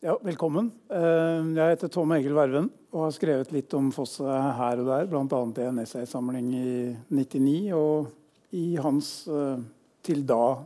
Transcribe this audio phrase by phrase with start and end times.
[0.00, 0.70] Ja, velkommen.
[0.88, 5.04] Eh, jeg heter Tom Egil Verven og har skrevet litt om Fosse her og der,
[5.10, 5.40] bl.a.
[5.60, 6.70] i en essaysamling i
[7.12, 8.08] 99 og
[8.56, 9.60] i hans eh,
[10.00, 10.56] til da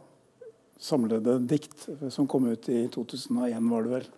[0.78, 4.08] samlede dikt, som kom ut i 2001, var det vel.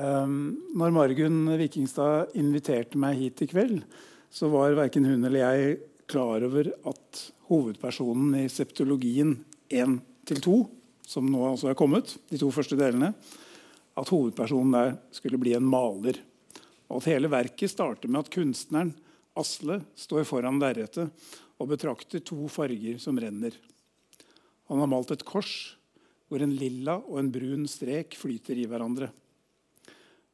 [0.00, 0.34] Eh,
[0.80, 3.84] når Margunn Vikingstad inviterte meg hit i kveld,
[4.32, 9.36] så var verken hun eller jeg klar over at hovedpersonen i septologien
[9.68, 10.62] 1-2,
[11.04, 13.12] som nå altså er kommet, de to første delene,
[13.96, 16.18] at hovedpersonen der skulle bli en maler.
[16.86, 18.94] Og at hele verket starter med at kunstneren
[19.36, 21.10] Asle står foran lerretet
[21.60, 23.56] og betrakter to farger som renner.
[24.70, 25.76] Han har malt et kors
[26.26, 29.10] hvor en lilla og en brun strek flyter i hverandre.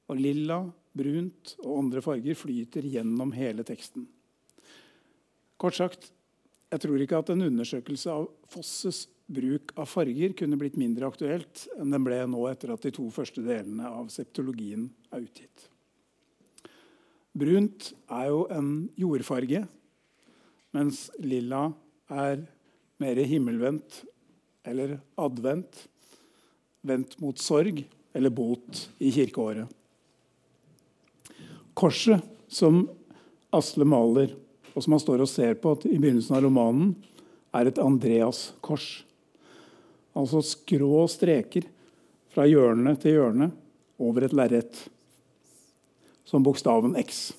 [0.08, 4.06] Og lilla, brunt og andre farger flyter gjennom hele teksten.
[5.60, 6.08] Kort sagt,
[6.72, 11.66] jeg tror ikke at en undersøkelse av Fosses bruk av farger kunne blitt mindre aktuelt
[11.78, 15.68] enn den ble nå etter at de to første delene av septologien er utgitt.
[17.32, 19.64] Brunt er jo en jordfarge,
[20.76, 21.70] mens lilla
[22.12, 22.42] er
[23.00, 24.02] mer himmelvendt
[24.68, 25.86] eller advent,
[26.84, 29.70] vendt mot sorg eller bot i kirkeåret.
[31.72, 32.20] Korset
[32.52, 32.84] som
[33.52, 34.34] Asle maler,
[34.72, 36.92] og som han står og ser på i begynnelsen av romanen,
[37.52, 39.02] er et Andreas-kors.
[40.18, 41.68] Altså skrå streker
[42.32, 43.50] fra hjørne til hjørne
[44.02, 44.80] over et lerret,
[46.28, 47.30] som bokstaven X.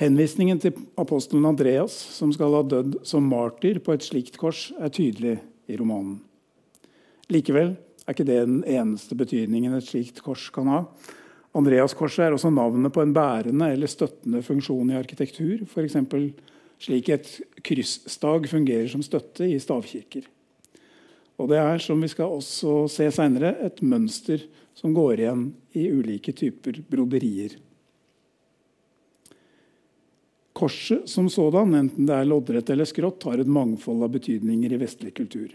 [0.00, 4.92] Henvisningen til apostelen Andreas, som skal ha dødd som martyr på et slikt kors, er
[4.92, 5.36] tydelig
[5.68, 6.22] i romanen.
[7.30, 7.74] Likevel
[8.06, 10.80] er ikke det den eneste betydningen et slikt kors kan ha.
[11.56, 15.98] Andreaskorset er også navnet på en bærende eller støttende funksjon i arkitektur, f.eks.
[16.80, 17.32] slik et
[17.66, 20.24] kryssstag fungerer som støtte i stavkirker.
[21.40, 24.42] Og det er, som vi skal også se senere, et mønster
[24.76, 25.46] som går igjen
[25.76, 27.56] i ulike typer broderier.
[30.60, 34.80] Korset som sådan, enten det er loddrett eller skrått, har et mangfold av betydninger i
[34.80, 35.54] vestlig kultur.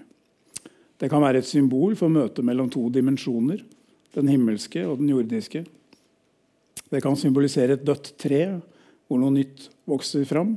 [0.97, 3.59] Det kan være et symbol for møtet mellom to dimensjoner,
[4.15, 5.65] den himmelske og den jordiske.
[6.89, 8.41] Det kan symbolisere et dødt tre
[9.05, 10.55] hvor noe nytt vokser fram.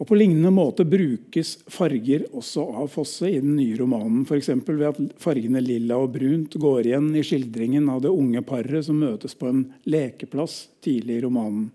[0.00, 4.24] Og På lignende måte brukes farger også av Fosse i den nye romanen.
[4.26, 4.48] F.eks.
[4.66, 8.98] ved at fargene lilla og brunt går igjen i skildringen av det unge paret som
[8.98, 11.70] møtes på en lekeplass tidlig i romanen.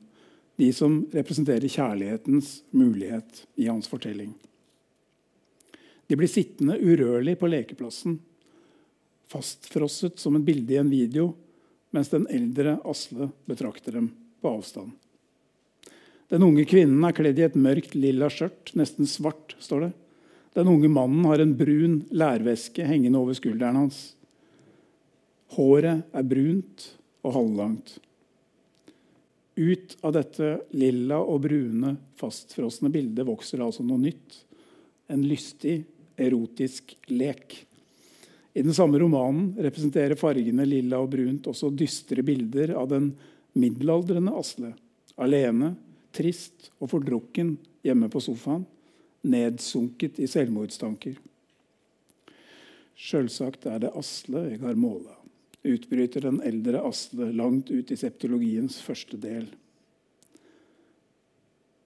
[0.58, 4.34] De som representerer kjærlighetens mulighet i hans fortelling.
[6.08, 8.18] De blir sittende urørlig på lekeplassen,
[9.28, 11.34] fastfrosset som et bilde i en video,
[11.96, 14.12] mens den eldre Asle betrakter dem
[14.42, 14.96] på avstand.
[16.32, 19.56] Den unge kvinnen er kledd i et mørkt lilla skjørt, nesten svart.
[19.60, 19.92] står det.
[20.58, 24.02] Den unge mannen har en brun lærveske hengende over skulderen hans.
[25.56, 26.90] Håret er brunt
[27.24, 27.94] og halvlangt.
[29.58, 34.42] Ut av dette lilla og brune, fastfrosne bildet vokser det altså noe nytt.
[35.10, 35.80] En lystig,
[36.18, 37.56] erotisk lek.
[38.58, 43.12] I den samme romanen representerer fargene lilla og brunt også dystre bilder av den
[43.58, 44.74] middelaldrende Asle.
[45.22, 45.76] Alene,
[46.18, 47.56] trist og fordrukken
[47.86, 48.66] hjemme på sofaen,
[49.28, 51.18] nedsunket i selvmordstanker.
[52.98, 55.14] Sjølsagt er det Asle jeg har måla,
[55.68, 59.50] utbryter den eldre Asle langt ut i septologiens første del.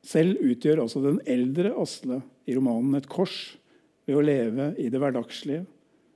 [0.08, 3.58] Selv utgjør altså den eldre Asle i romanen et kors
[4.08, 5.66] ved å leve i det hverdagslige,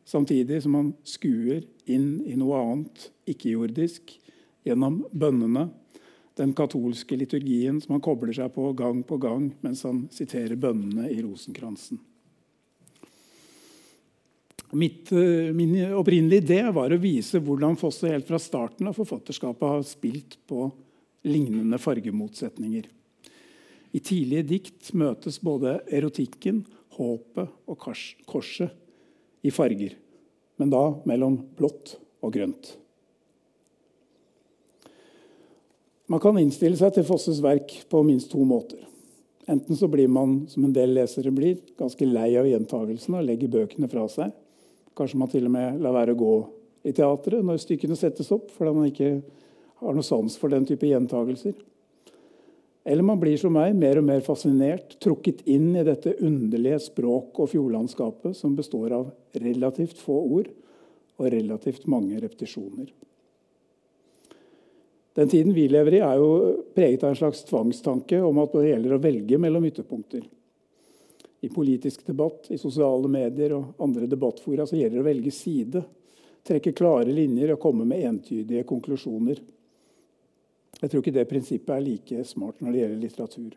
[0.05, 4.15] samtidig som han skuer inn i noe annet ikke-jordisk
[4.65, 5.67] gjennom bønnene
[6.35, 11.07] den katolske liturgien som han kobler seg på gang på gang mens han siterer bønnene
[11.11, 12.01] i rosenkransen.
[14.75, 19.71] Mitt, eh, min opprinnelige idé var å vise hvordan Fosse helt fra starten av forfatterskapet
[19.71, 20.67] har spilt på
[21.23, 22.89] lignende fargemotsetninger.
[23.95, 26.65] I tidlige dikt møtes både erotikken,
[26.97, 27.85] håpet og
[28.27, 28.73] korset
[29.45, 29.95] i farger,
[30.59, 32.75] men da mellom blått og grønt.
[36.05, 38.81] Man kan innstille seg til Fosses verk på minst to måter.
[39.49, 43.49] Enten så blir man, som en del lesere blir, ganske lei av gjentagelsene og legger
[43.53, 44.33] bøkene fra seg.
[44.97, 46.35] Kanskje man til og med lar være å gå
[46.85, 49.09] i teatret når stykkene settes opp, fordi man ikke
[49.81, 51.57] har noe sans for den type gjentagelser.
[52.85, 57.41] Eller man blir som meg mer og mer fascinert, trukket inn i dette underlige språk-
[57.41, 59.09] og fjordlandskapet som består av
[59.41, 60.53] relativt få ord
[61.17, 62.93] og relativt mange repetisjoner.
[65.15, 66.31] Den tiden vi lever i, er jo
[66.75, 70.25] preget av en slags tvangstanke om at det gjelder å velge mellom ytterpunkter.
[71.39, 75.83] I politisk debatt, i sosiale medier og andre debattfora så gjelder det å velge side.
[76.45, 79.39] trekke klare linjer og komme med entydige konklusjoner.
[80.81, 83.55] Jeg tror ikke det prinsippet er like smart når det gjelder litteratur.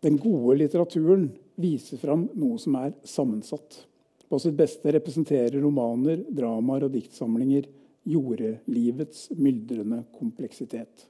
[0.00, 1.28] Den gode litteraturen
[1.60, 3.84] viser fram noe som er sammensatt.
[4.28, 7.68] På sitt beste representerer romaner, dramaer og diktsamlinger
[8.06, 11.06] jordelivets myldrende kompleksitet.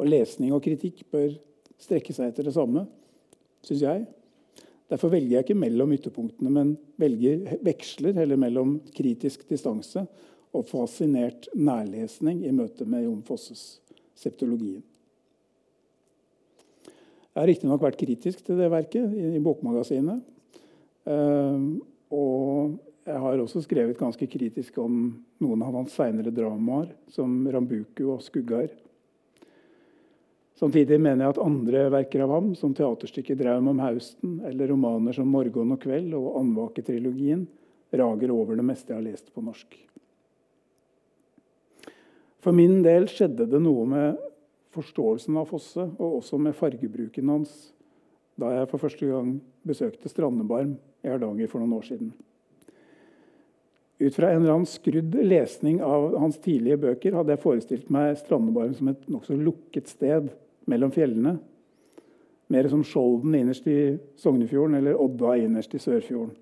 [0.00, 1.32] Og lesning og kritikk bør
[1.80, 2.84] strekke seg etter det samme,
[3.64, 4.04] syns jeg.
[4.90, 10.04] Derfor velger jeg ikke mellom ytterpunktene, men velger veksler heller mellom kritisk distanse
[10.54, 13.78] og fascinert nærlesning i møte med Jon Fosses
[14.18, 14.82] septologien.
[17.34, 20.20] Jeg har riktignok vært kritisk til det verket i, i Bokmagasinet.
[21.08, 21.80] Uh,
[22.14, 24.94] og jeg har også skrevet ganske kritisk om
[25.44, 28.72] noen av hans seinere dramaer, som 'Rambuku' og 'Skuggar'.
[30.56, 35.12] Samtidig mener jeg at andre verker av ham, som teaterstykket 'Draum om hausten' eller romaner
[35.12, 37.46] som 'Morgen og kveld' og Andvake-trilogien,
[37.92, 39.76] rager over det meste jeg har lest på norsk.
[42.40, 44.16] For min del skjedde det noe med
[44.74, 47.72] forståelsen av Fosse, og også med fargebruken hans,
[48.40, 49.34] da jeg for første gang
[49.66, 52.12] besøkte Strandebarm i Hardanger for noen år siden.
[54.00, 58.16] Ut fra en eller annen skrudd lesning av hans tidlige bøker hadde jeg forestilt meg
[58.18, 60.32] Strandebarm som et nokså lukket sted
[60.70, 61.36] mellom fjellene.
[62.52, 66.34] Mer som Skjolden innerst i Sognefjorden eller Odda innerst i Sørfjorden.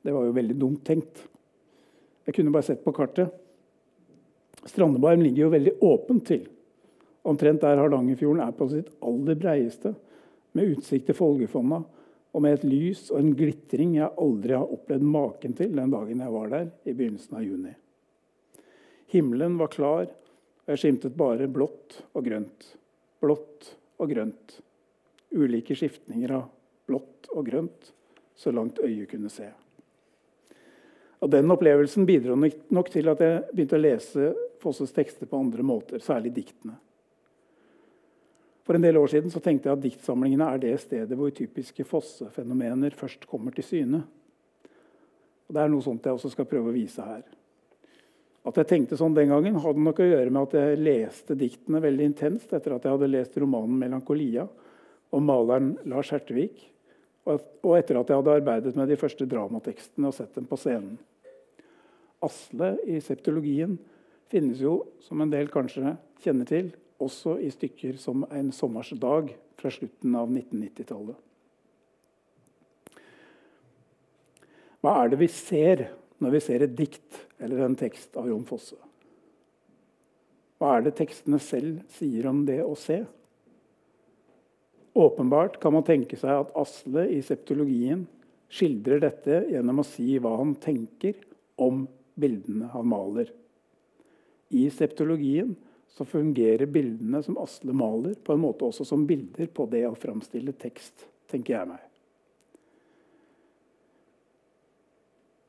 [0.00, 1.26] Det var jo veldig dumt tenkt.
[2.24, 3.34] Jeg kunne bare sett på kartet.
[4.64, 6.46] Strandebarm ligger jo veldig åpent til.
[7.28, 9.92] Omtrent der Hardangerfjorden er på sitt aller breieste,
[10.52, 11.82] med utsikt til Folgefonna
[12.30, 16.22] og med et lys og en glitring jeg aldri har opplevd maken til den dagen
[16.22, 17.72] jeg var der i begynnelsen av juni.
[19.10, 22.68] Himmelen var klar, og jeg skimtet bare blått og grønt.
[23.20, 24.60] Blått og grønt.
[25.34, 26.46] Ulike skiftninger av
[26.86, 27.90] blått og grønt,
[28.38, 29.48] så langt øyet kunne se.
[31.20, 34.30] Og Den opplevelsen bidro nok til at jeg begynte å lese
[34.60, 36.74] Fosses tekster på andre måter, særlig diktene.
[38.70, 41.82] For en del år siden så tenkte jeg at diktsamlingene er det stedet hvor typiske
[41.82, 43.98] fossefenomener først kommer til syne.
[45.48, 47.24] Og Det er noe sånt jeg også skal prøve å vise her.
[48.46, 51.80] At jeg tenkte sånn den gangen, hadde nok å gjøre med at jeg leste diktene
[51.82, 54.46] veldig intenst etter at jeg hadde lest romanen 'Melankolia'
[55.18, 56.62] om maleren Lars Hertevik,
[57.26, 60.94] og etter at jeg hadde arbeidet med de første dramatekstene og sett dem på scenen.
[62.22, 63.80] Asle i septologien
[64.30, 66.70] finnes jo, som en del kanskje kjenner til,
[67.00, 71.16] også i stykker som 'En sommers dag' fra slutten av 1990-tallet.
[74.80, 78.44] Hva er det vi ser når vi ser et dikt eller en tekst av Jon
[78.44, 78.76] Fosse?
[80.60, 83.04] Hva er det tekstene selv sier om det å se?
[84.94, 88.06] Åpenbart kan man tenke seg at Asle i septologien
[88.50, 91.14] skildrer dette gjennom å si hva han tenker
[91.60, 91.84] om
[92.20, 93.30] bildene han maler.
[94.50, 95.54] I septologien
[95.90, 99.96] så fungerer bildene som Asle maler, på en måte også som bilder på det å
[99.98, 101.86] framstille tekst, tenker jeg meg.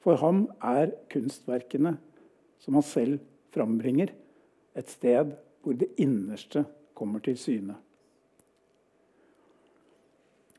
[0.02, 1.94] For ham er kunstverkene
[2.62, 3.22] som han selv
[3.54, 4.14] frambringer,
[4.74, 6.64] et sted hvor det innerste
[6.98, 7.76] kommer til syne.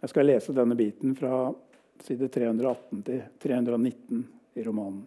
[0.02, 1.48] Jeg skal lese denne biten fra
[2.02, 4.22] side 318 til 319
[4.58, 5.04] i romanen.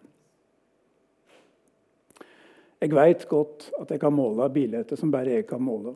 [2.83, 5.95] Jeg veit godt at jeg kan måle bilder som bare jeg kan måle.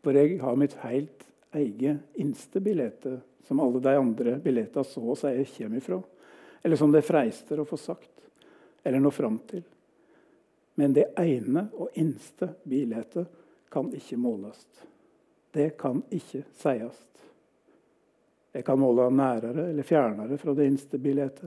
[0.00, 5.18] For jeg har mitt helt eget innste bilde, som alle de andre billettene så å
[5.18, 6.00] si kommer ifra.
[6.62, 8.12] Eller som det freister å få sagt,
[8.84, 9.64] eller nå fram til.
[10.80, 13.18] Men det ene og innste bildet
[13.70, 14.62] kan ikke måles.
[15.50, 17.00] Det kan ikke sies.
[18.50, 21.42] Jeg kan måle nærere eller fjernere fra det innste bildet.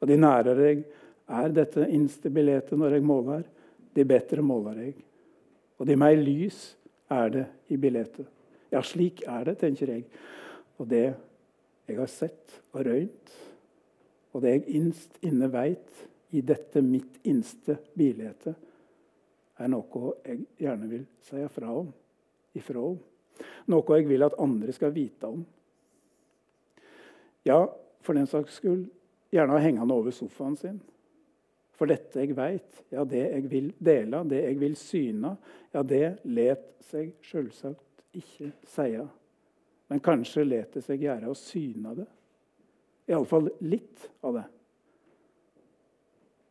[0.00, 0.82] Og de nærere jeg
[1.28, 3.46] er dette innste bildet når jeg måler,
[3.98, 4.96] de bedre måler jeg.
[5.78, 6.60] Og de mer lys
[7.10, 8.20] er det i bildet.
[8.72, 10.06] Ja, slik er det, tenker jeg.
[10.78, 11.06] Og det
[11.88, 13.34] jeg har sett og røynt,
[14.36, 16.02] og det jeg innst inne veit
[16.36, 18.50] i dette mitt innste bildet,
[19.58, 21.88] er noe jeg gjerne vil si fra om.
[22.58, 22.98] Ifra om.
[23.72, 25.40] Noe jeg vil at andre skal vite om.
[27.48, 27.64] Ja,
[28.04, 28.86] for den saks skyld
[29.32, 30.78] gjerne hengende over sofaen sin.
[31.78, 35.34] For dette jeg veit, ja, det jeg vil dele, det jeg vil syne,
[35.74, 39.04] ja, det let seg sjølsagt ikke seie.
[39.88, 42.08] Men kanskje let det seg gjøre å syne det.
[43.08, 44.44] Iallfall litt av det.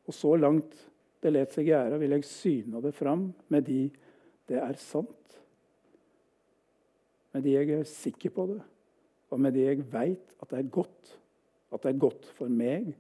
[0.08, 0.80] Og så langt
[1.22, 3.84] det let seg gjøre, vil jeg syne det fram med de
[4.48, 5.38] det er sant.
[7.36, 8.62] Med de jeg er sikker på det,
[9.28, 11.18] og med de jeg veit at det er godt
[11.74, 12.94] at det er godt for meg,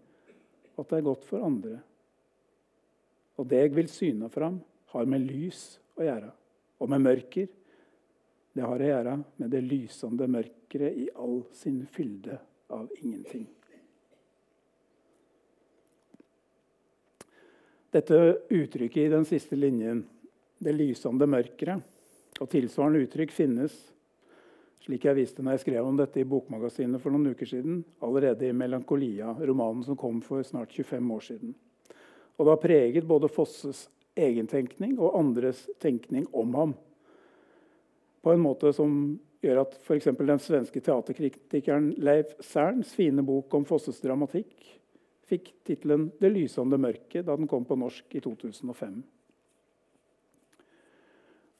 [0.75, 1.79] og at det er godt for andre.
[3.37, 4.59] Og det jeg vil syne fram,
[4.93, 6.31] har med lys å gjøre,
[6.81, 7.49] og med mørker.
[8.55, 12.39] Det har å gjøre med det lysende mørkere i all sin fylde
[12.73, 13.45] av ingenting.
[17.93, 18.17] Dette
[18.53, 20.03] uttrykket i den siste linjen,
[20.59, 21.81] 'det lysende mørkere,
[22.41, 23.77] og tilsvarende uttrykk finnes
[24.87, 28.47] slik jeg viste når jeg skrev om dette i Bokmagasinet for noen uker siden, allerede
[28.47, 31.55] i 'Melankolia', romanen som kom for snart 25 år siden.
[32.37, 36.75] Og det har preget både Fosses egen tenkning og andres tenkning om ham.
[38.21, 40.09] På en måte som gjør at f.eks.
[40.17, 44.73] den svenske teaterkritikeren Leif Serns fine bok om Fosses dramatikk
[45.27, 49.03] fikk tittelen 'Det lysende mørket' da den kom på norsk i 2005.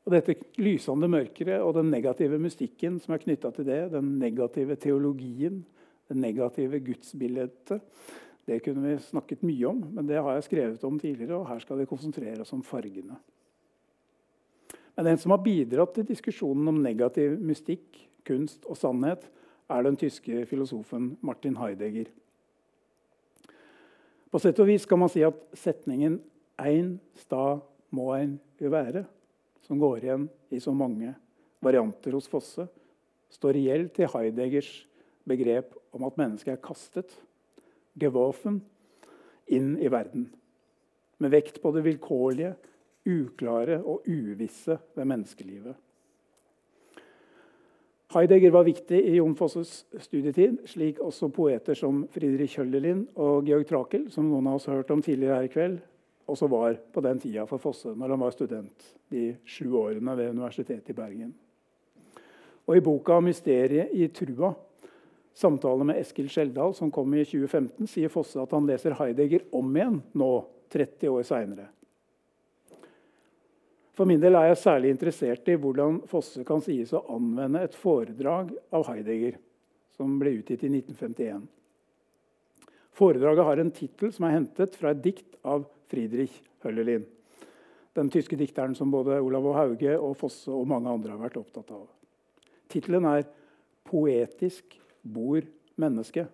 [0.08, 4.78] Og dette lysende mørket og den negative mystikken som er knytta til det, den negative
[4.80, 5.66] teologien,
[6.08, 7.82] det negative gudsbildet,
[8.48, 11.36] det kunne vi snakket mye om, men det har jeg skrevet om tidligere.
[11.36, 13.18] og Her skal vi konsentrere oss om fargene.
[14.96, 19.28] Men den som har bidratt til diskusjonen om negativ mystikk, kunst og sannhet,
[19.68, 22.08] er den tyske filosofen Martin Heidegger.
[24.32, 26.22] På sett og vis kan man si at setningen
[26.58, 27.62] 'Ein stad
[27.92, 29.06] må ein jo være'
[29.62, 31.14] som går igjen i så mange
[31.60, 32.68] varianter hos Fosse,
[33.30, 34.88] står i til Heideggers
[35.28, 37.27] begrep om at mennesket er kastet,
[38.00, 38.62] geworfen,
[39.48, 40.30] inn i verden.
[41.18, 42.54] Med vekt på det vilkårlige,
[43.08, 45.76] uklare og uvisse ved menneskelivet.
[48.14, 53.68] Heidegger var viktig i Jon Fosses studietid, slik også poeter som Friedrich Kjøllerlin og Georg
[53.68, 55.82] Trakel, som noen av oss har hørt om tidligere her i kveld,
[56.28, 60.32] også var på den tida for Fosse når han var student de sju årene ved
[60.36, 61.34] Universitetet i Bergen.
[62.68, 64.56] Og I boka 'Mysteriet i trua',
[65.38, 69.76] samtale med Eskil Skjeldal, som kom i 2015, sier Fosse at han leser Heidegger om
[69.76, 70.32] igjen nå,
[70.74, 71.68] 30 år seinere.
[73.98, 77.78] For min del er jeg særlig interessert i hvordan Fosse kan sies å anvende et
[77.78, 79.38] foredrag av Heidegger,
[79.98, 81.46] som ble utgitt i 1951.
[82.98, 86.34] Foredraget har en tittel som er hentet fra et dikt av Friedrich
[86.66, 87.06] Høllelin.
[87.98, 91.40] Den tyske dikteren som både Olav og Hauge og Fosse og mange andre har vært
[91.42, 91.88] opptatt av.
[92.70, 93.26] Tittelen er
[93.88, 94.78] 'Poetisk
[95.14, 95.42] bor
[95.78, 96.28] mennesket'.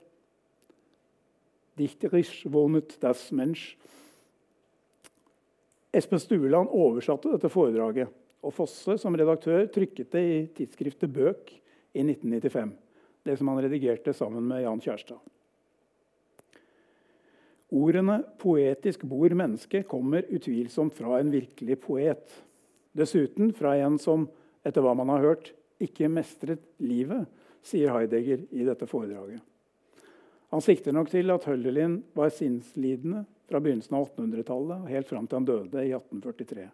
[1.78, 3.78] Dichterisch wohnet das Mensch.
[5.94, 8.10] Espen Stueland oversatte dette foredraget.
[8.44, 11.54] Og Fosse som redaktør trykket det i tidsskriftet Bøk
[11.94, 12.74] i 1995.
[13.24, 15.22] Det som han redigerte sammen med Jan Kjærstad.
[17.74, 22.44] Ordene 'poetisk bor menneske' kommer utvilsomt fra en virkelig poet.
[22.94, 24.28] Dessuten fra en som,
[24.64, 27.26] etter hva man har hørt, ikke mestret livet,
[27.64, 29.42] sier Heidegger i dette foredraget.
[30.54, 35.28] Han sikter nok til at Hölderlin var sinnslidende fra begynnelsen av 1800-tallet og helt fram
[35.28, 36.68] til han døde i 1843.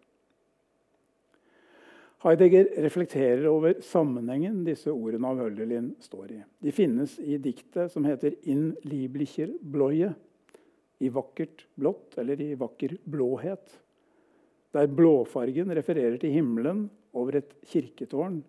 [2.20, 6.42] Heidegger reflekterer over sammenhengen disse ordene av Hölderlin står i.
[6.60, 10.14] De finnes i diktet som heter 'In Lieblicher Bloie',
[11.00, 13.80] i vakkert blått eller i vakker blåhet.
[14.72, 18.44] Der blåfargen refererer til himmelen over et kirketårn,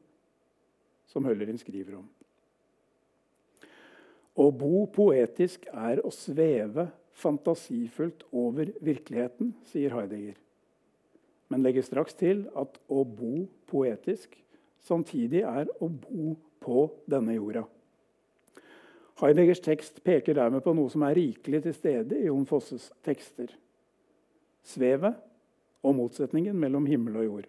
[1.06, 2.08] som Høllerin skriver om.
[4.40, 6.86] Å bo poetisk er å sveve
[7.20, 10.38] fantasifullt over virkeligheten, sier Heidegger.
[11.50, 14.38] Men legger straks til at å bo poetisk
[14.86, 17.66] samtidig er å bo på denne jorda.
[19.20, 23.50] Heideggers tekst peker dermed på noe som er rikelig til stede i Jon Fosses tekster.
[24.64, 25.18] Svevet
[25.84, 27.48] og motsetningen mellom himmel og jord.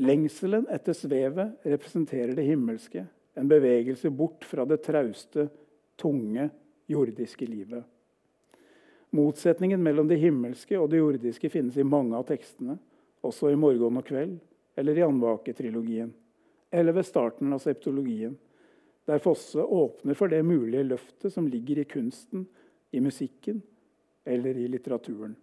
[0.00, 3.08] Lengselen etter svevet representerer det himmelske,
[3.40, 5.48] en bevegelse bort fra det trauste,
[5.96, 6.50] tunge,
[6.86, 7.84] jordiske livet.
[9.10, 12.76] Motsetningen mellom det himmelske og det jordiske finnes i mange av tekstene,
[13.24, 14.38] også i 'Morgen og kveld'
[14.76, 16.12] eller i Andvake-trilogien,
[16.70, 18.36] eller ved starten av septologien
[19.04, 22.46] der Fosse åpner for det mulige løftet som ligger i kunsten,
[22.90, 23.62] i musikken
[24.24, 25.36] eller i litteraturen.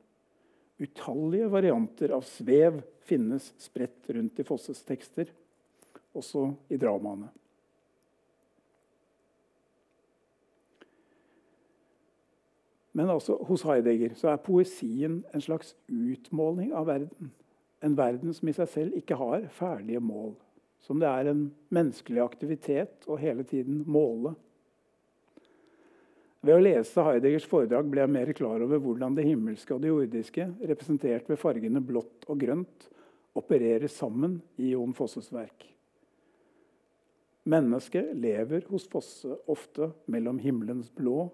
[0.78, 5.28] Utallige varianter av svev finnes spredt rundt i Fosses tekster,
[6.14, 7.28] også i dramaene.
[12.98, 17.32] Men altså, hos Heidegger så er poesien en slags utmåling av verden.
[17.86, 20.34] En verden som i seg selv ikke har ferdige mål
[20.88, 24.34] som det er en menneskelig aktivitet å hele tiden måle.
[26.46, 29.92] Ved å lese Heideggers foredrag ble jeg mer klar over hvordan det himmelske og det
[29.92, 32.88] jordiske, representert ved fargene blått og grønt,
[33.38, 35.66] opererer sammen i Jon Fosses verk.
[37.48, 41.28] Mennesket lever hos Fosse ofte mellom himmelens blå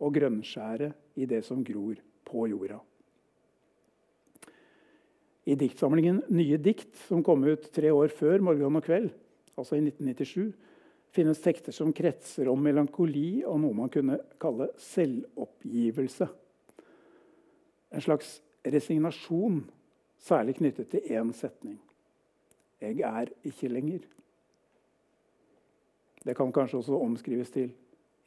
[0.00, 2.80] og grønnskjæret i det som gror på jorda.
[5.50, 9.10] I diktsamlingen Nye dikt, som kom ut tre år før 'Morgen og kveld',
[9.56, 10.52] altså i 1997,
[11.10, 16.28] finnes tekster som kretser om melankoli og noe man kunne kalle selvoppgivelse.
[17.90, 19.64] En slags resignasjon,
[20.18, 21.80] særlig knyttet til én setning.
[22.80, 24.06] 'Jeg er ikke lenger'.
[26.24, 27.72] Det kan kanskje også omskrives til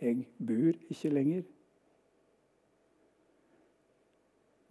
[0.02, 1.53] 'Jeg bor ikke lenger'.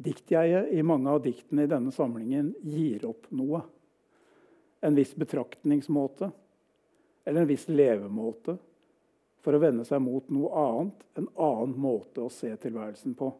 [0.03, 3.61] Diktjeget i mange av diktene i denne samlingen gir opp noe.
[4.83, 6.31] En viss betraktningsmåte
[7.25, 8.57] eller en viss levemåte
[9.43, 13.31] for å vende seg mot noe annet, en annen måte å se tilværelsen på.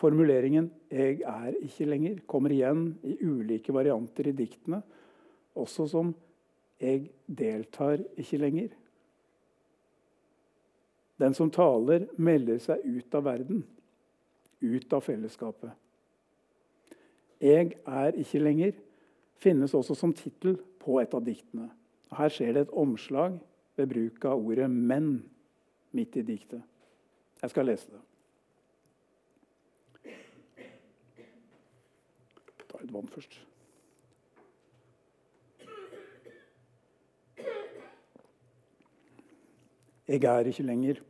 [0.00, 4.82] Formuleringen 'jeg er ikke lenger' kommer igjen i ulike varianter i diktene,
[5.54, 6.14] også som
[6.80, 8.72] 'jeg deltar ikke lenger'.
[11.18, 13.64] Den som taler, melder seg ut av verden
[14.62, 15.70] ut av fellesskapet.
[17.40, 18.80] 'Jeg er ikke lenger'
[19.42, 21.70] finnes også som tittel på et av diktene.
[22.12, 23.40] Her skjer det et omslag
[23.76, 25.22] ved bruk av ordet 'men'
[25.92, 26.62] midt i diktet.
[27.42, 28.00] Jeg skal lese det.
[32.68, 33.40] Ta litt vann først.
[40.08, 41.02] Jeg er ikke lenger.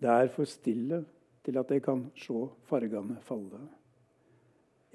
[0.00, 1.04] Det er for stille
[1.48, 3.62] til at jeg kan se fargene falle.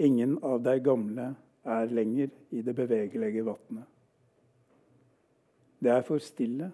[0.05, 1.31] Ingen av de gamle
[1.65, 3.87] er lenger i det bevegelige vatnet.
[5.81, 6.67] Det er for stille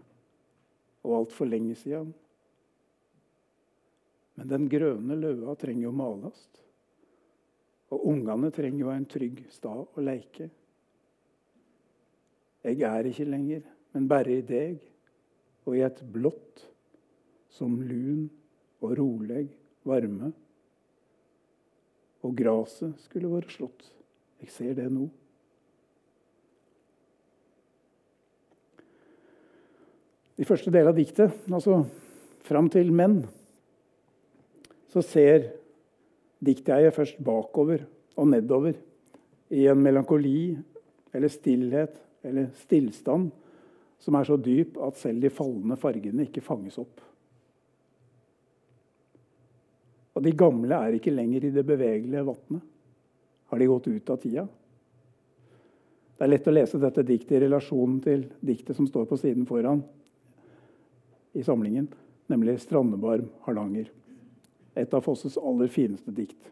[1.07, 2.11] og altfor lenge siden.
[4.35, 6.41] Men den grønne løva trenger jo males.
[7.95, 10.49] Og ungene trenger jo en trygg stad å leike.
[12.67, 13.63] Jeg er ikke lenger,
[13.95, 14.83] men bare i deg
[15.63, 16.65] og i et blått
[17.55, 18.27] som lun
[18.83, 19.47] og rolig
[19.89, 20.31] varme.
[22.25, 23.87] Og gresset skulle vært slått.
[24.43, 25.07] Jeg ser det nå.
[30.39, 31.81] I første del av diktet, altså
[32.47, 33.21] fram til menn,
[34.89, 35.49] så ser
[36.39, 37.83] dikteiet først bakover
[38.15, 38.77] og nedover
[39.51, 40.55] i en melankoli
[41.13, 43.29] eller stillhet eller stillstand
[43.99, 47.01] som er så dyp at selv de falne fargene ikke fanges opp.
[50.19, 52.63] Og de gamle er ikke lenger i det bevegelige vannet.
[53.47, 54.43] Har de gått ut av tida?
[56.17, 59.47] Det er lett å lese dette diktet i relasjon til diktet som står på siden
[59.47, 59.79] foran
[61.39, 61.87] i samlingen,
[62.27, 63.87] nemlig 'Strandebarm Hardanger'.
[64.75, 66.51] Et av Fosses aller fineste dikt.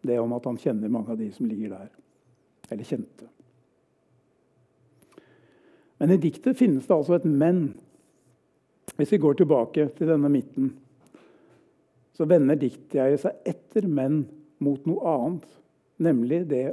[0.00, 1.88] Det om at han kjenner mange av de som ligger der.
[2.70, 3.28] Eller kjente.
[5.98, 7.74] Men i diktet finnes det altså et 'men'.
[8.96, 10.78] Hvis vi går tilbake til denne midten
[12.20, 14.26] så vender diktjeget seg etter menn
[14.60, 15.44] mot noe annet,
[16.04, 16.66] nemlig det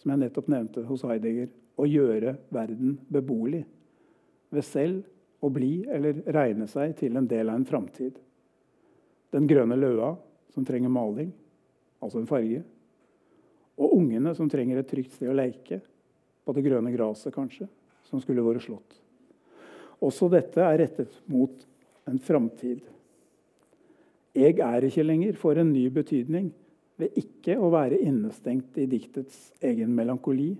[0.00, 3.60] som jeg nettopp nevnte hos Heidegger, å gjøre verden beboelig.
[4.48, 8.16] Ved selv å bli eller regne seg til en del av en framtid.
[9.36, 10.14] Den grønne løa
[10.56, 11.34] som trenger maling,
[12.00, 12.62] altså en farge.
[13.76, 15.82] Og ungene som trenger et trygt sted å leke.
[16.48, 17.68] På det grønne gresset, kanskje,
[18.08, 18.96] som skulle vært slått.
[20.00, 21.68] Også dette er rettet mot
[22.08, 22.80] en framtid.
[24.34, 26.52] 'Jeg er ikke lenger' får en ny betydning
[26.98, 30.56] ved ikke å være innestengt i diktets egen melankoli,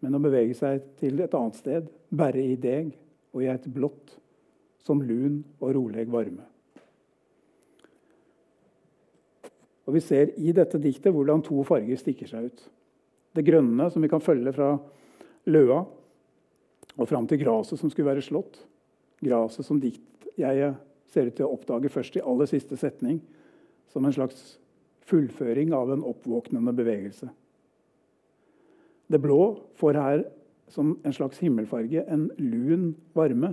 [0.00, 2.92] men å bevege seg til et annet sted, bare i deg
[3.32, 4.18] og i et blått,
[4.84, 6.44] som lun og rolig varme.
[9.86, 12.62] Og Vi ser i dette diktet hvordan to farger stikker seg ut.
[13.34, 14.78] Det grønne, som vi kan følge fra
[15.50, 15.84] løa
[16.94, 18.62] og fram til gresset som skulle være slått.
[19.24, 20.74] Gresset som diktjeget jeg
[21.14, 23.20] ser ut til å oppdage først i aller siste setning,
[23.92, 24.56] som en slags
[25.08, 27.28] fullføring av en oppvåknende bevegelse.
[29.10, 29.40] Det blå
[29.78, 30.24] får her
[30.72, 33.52] som en slags himmelfarge en lun varme,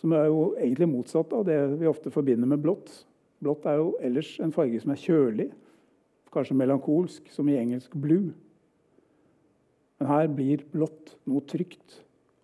[0.00, 2.90] som er jo egentlig motsatt av det vi ofte forbinder med blått.
[3.44, 5.50] Blått er jo ellers en farge som er kjølig,
[6.32, 8.34] kanskje melankolsk, som i engelsk 'blue'.
[9.98, 12.02] Men her blir blått noe trygt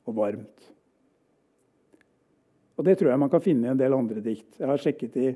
[0.09, 0.73] og varmt.
[2.83, 4.57] Og Det tror jeg man kan finne i en del andre dikt.
[4.59, 5.29] Jeg har sjekket i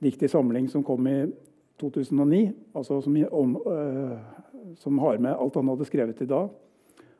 [0.00, 1.18] dikt i samling som kom i
[1.82, 4.14] 2009, altså som, om, øh,
[4.80, 6.48] som har med alt han hadde skrevet i dag.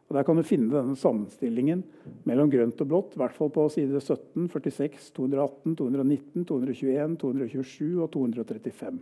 [0.09, 1.85] Og Der kan du finne denne sammenstillingen
[2.25, 8.03] mellom grønt og blått, i hvert fall på side 17, 46, 218, 219, 221, 227
[8.03, 9.01] og 235.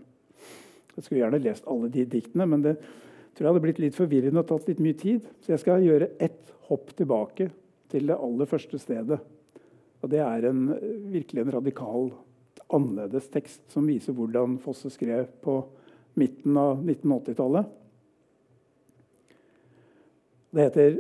[0.97, 2.79] Jeg skulle gjerne lest alle de diktene, men det,
[3.35, 5.31] tror jeg hadde blitt litt forvirrende og tatt litt mye tid.
[5.47, 7.53] Så jeg skal gjøre ett hopp tilbake
[7.91, 9.23] til det aller første stedet.
[10.01, 10.67] Og det er en,
[11.13, 12.11] virkelig en radikal,
[12.71, 15.57] annerledes tekst som viser hvordan Fosse skrev på
[16.21, 17.73] midten av 1980-tallet.
[20.51, 20.97] Det heter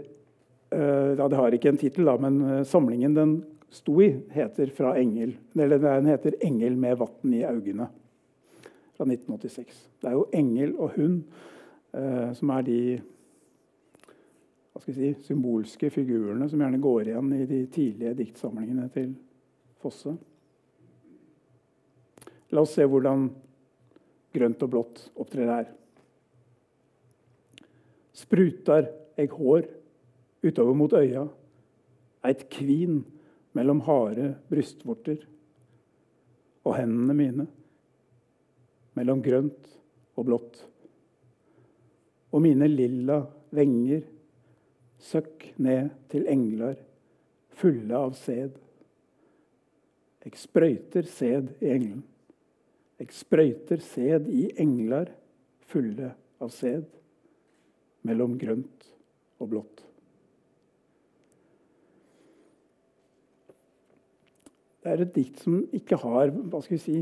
[0.74, 3.38] uh, ja, Det har ikke en tittel, men uh, samlingen den
[3.70, 5.36] sto i, heter 'Fra engel'.
[5.54, 7.88] Eller den heter 'Engel med vatn i augene'
[8.94, 9.88] fra 1986.
[10.02, 11.22] Det er jo engel og hund
[11.94, 12.80] uh, som er de
[14.84, 19.12] si, symbolske figurene som gjerne går igjen i de tidlige diktsamlingene til
[19.80, 20.14] Fosse.
[22.50, 23.28] La oss se hvordan
[24.34, 25.68] grønt og blått opptrer her.
[28.16, 28.88] Sprutar
[29.20, 29.68] eg hår
[30.44, 31.24] utover mot øya,
[32.26, 33.02] eit kvin
[33.56, 35.22] mellom harde brystvorter
[36.66, 37.46] og hendene mine
[38.98, 39.68] mellom grønt
[40.18, 40.58] og blått.
[42.30, 43.22] Og mine lilla
[43.54, 44.02] venger
[45.00, 46.78] søkk ned til engler
[47.60, 48.56] fulle av sæd.
[50.24, 52.04] Jeg sprøyter sæd i engelen.
[53.00, 55.12] Jeg sprøyter sæd i engler
[55.70, 56.84] fulle av sæd,
[58.04, 58.90] mellom grønt
[59.40, 59.84] og blått.
[64.80, 67.00] Det er et dikt som ikke har hva skal vi si,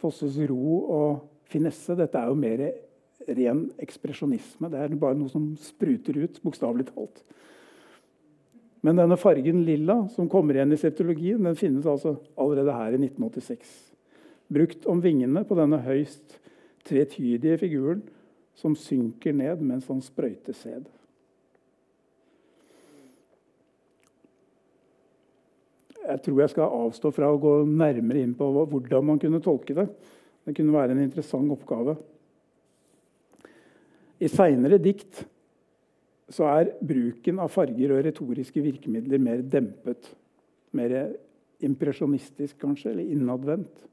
[0.00, 1.08] Fosses ro og
[1.52, 1.92] finesse.
[1.96, 2.62] Dette er jo mer
[3.28, 4.70] ren ekspresjonisme.
[4.70, 7.22] Det er bare noe som spruter ut, bokstavelig talt.
[8.80, 13.02] Men denne fargen lilla som kommer igjen i septologien, den finnes altså allerede her i
[13.02, 13.74] 1986.
[14.50, 16.38] Brukt om vingene på denne høyst
[16.88, 18.00] tvetydige figuren
[18.56, 20.88] som synker ned mens han sprøyter sæd.
[26.00, 29.76] Jeg tror jeg skal avstå fra å gå nærmere inn på hvordan man kunne tolke
[29.76, 29.86] det.
[30.42, 31.94] Det kunne være en interessant oppgave.
[34.20, 35.22] I seinere dikt
[36.30, 40.10] så er bruken av farger og retoriske virkemidler mer dempet.
[40.76, 40.94] Mer
[41.64, 43.86] impresjonistisk, kanskje, eller innadvendt.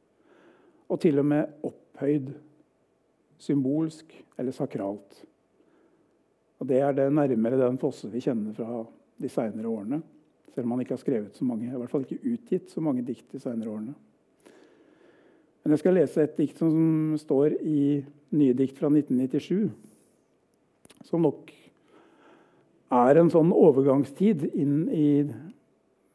[0.91, 2.29] Og til og med opphøyd,
[3.41, 5.23] symbolsk eller sakralt.
[6.59, 8.83] Og Det er det nærmere den Fosse vi kjenner fra
[9.17, 10.01] de seinere årene.
[10.53, 13.05] Selv om han ikke har skrevet så mange, i hvert fall ikke utgitt så mange
[13.05, 13.93] dikt de seinere årene.
[15.63, 19.86] Men jeg skal lese et dikt som står i Nye dikt fra 1997
[21.05, 21.51] som nok
[22.93, 25.09] er en sånn overgangstid inn i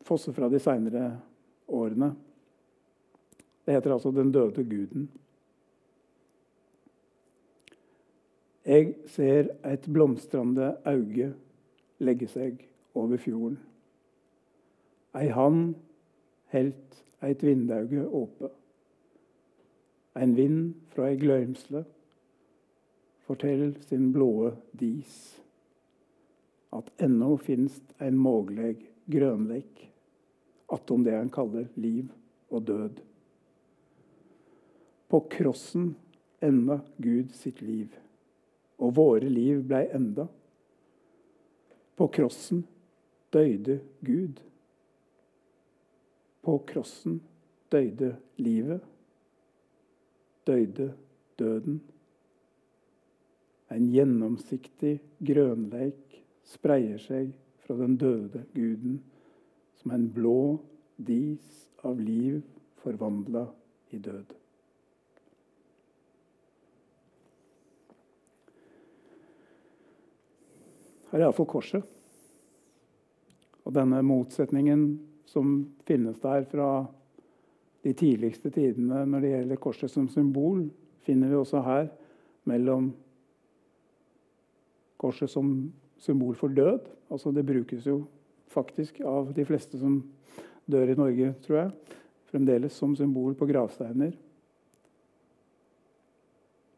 [0.03, 1.12] Fosse fra de seinere
[1.71, 2.09] årene.
[3.62, 5.09] Det heter altså 'Den døde guden'.
[8.66, 11.35] Jeg ser et blomstrande auge
[11.99, 13.59] legge seg over fjorden.
[15.14, 15.75] Ei hand
[16.53, 18.51] helt eit vindauge åpe.
[20.16, 21.85] En vind fra ei gløymsle
[23.33, 25.40] fortell sin blåe dis
[26.68, 29.79] at ennå finst ein mogleg grønlekk
[30.77, 32.11] attom det han kaller liv
[32.53, 32.99] og død.
[35.09, 35.95] På krossen
[36.45, 37.95] enda Gud sitt liv,
[38.77, 40.27] og våre liv blei enda.
[41.97, 42.66] På krossen
[43.33, 44.42] døyde Gud.
[46.45, 47.23] På krossen
[47.73, 48.85] døyde livet,
[50.45, 50.90] døyde
[51.40, 51.81] døden.
[53.73, 57.33] En gjennomsiktig grønleik spreier seg
[57.65, 58.99] fra den døde guden
[59.81, 60.59] som en blå
[61.01, 62.43] dis av liv
[62.83, 63.47] forvandla
[63.95, 64.35] i død.
[71.13, 71.89] Her er iallfall korset.
[73.63, 74.87] Og denne motsetningen
[75.29, 76.69] som finnes der fra
[77.85, 80.65] de tidligste tidene når det gjelder korset som symbol,
[81.05, 81.91] finner vi også her
[82.49, 82.93] mellom
[85.03, 85.53] korset som
[86.03, 86.87] symbol for død.
[87.11, 88.05] Altså det brukes jo
[88.53, 90.01] faktisk av de fleste som
[90.71, 91.97] dør i Norge, tror jeg.
[92.33, 94.15] Fremdeles som symbol på gravsteiner.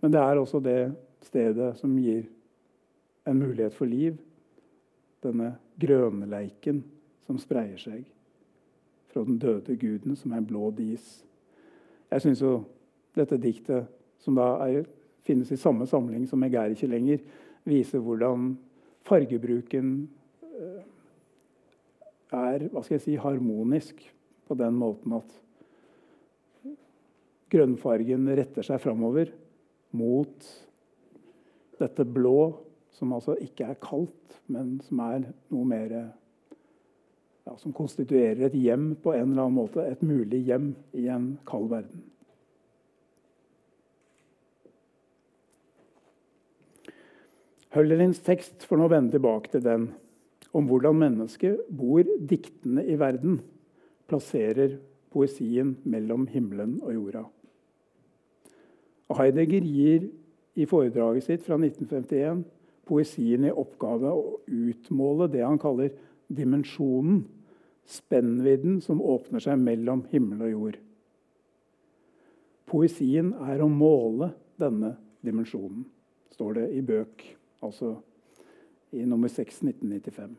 [0.03, 2.27] Men det er også det stedet som gir
[3.29, 4.19] en mulighet for liv.
[5.25, 6.83] Denne grønleiken
[7.25, 8.05] som spreier seg
[9.15, 11.23] fra den døde guden, som er blå dis.
[12.11, 12.59] Jeg syns jo
[13.17, 13.87] dette diktet,
[14.19, 14.85] som da er,
[15.25, 17.25] finnes i samme samling som 'Jeg er ikke lenger',
[17.69, 18.53] viser hvordan
[19.09, 19.95] fargebruken
[20.49, 20.83] eh,
[22.35, 24.03] er hva skal jeg si, harmonisk
[24.45, 25.41] på den måten at
[27.55, 29.31] grønnfargen retter seg framover
[29.95, 30.49] mot
[31.79, 32.55] dette blå,
[32.95, 35.97] som altså ikke er kaldt, men som er noe mer
[37.45, 39.83] ja, Som konstituerer et hjem på en eller annen måte.
[39.85, 42.01] Et mulig hjem i en kald verden.
[47.75, 49.89] Høllerins tekst får nå vende tilbake til den
[50.55, 53.41] om hvordan mennesket bor diktende i verden,
[54.07, 54.77] plasserer
[55.11, 57.25] poesien mellom himmelen og jorda.
[59.15, 60.07] Heidegger gir
[60.59, 62.45] i foredraget sitt fra 1951
[62.87, 65.93] poesien i oppgave å utmåle det han kaller
[66.35, 67.25] dimensjonen,
[67.85, 70.83] spennvidden som åpner seg mellom himmel og jord.
[72.71, 75.85] Poesien er å måle denne dimensjonen,
[76.35, 77.25] står det i Bøk,
[77.65, 77.97] altså
[78.95, 80.37] i nummer 6 1995.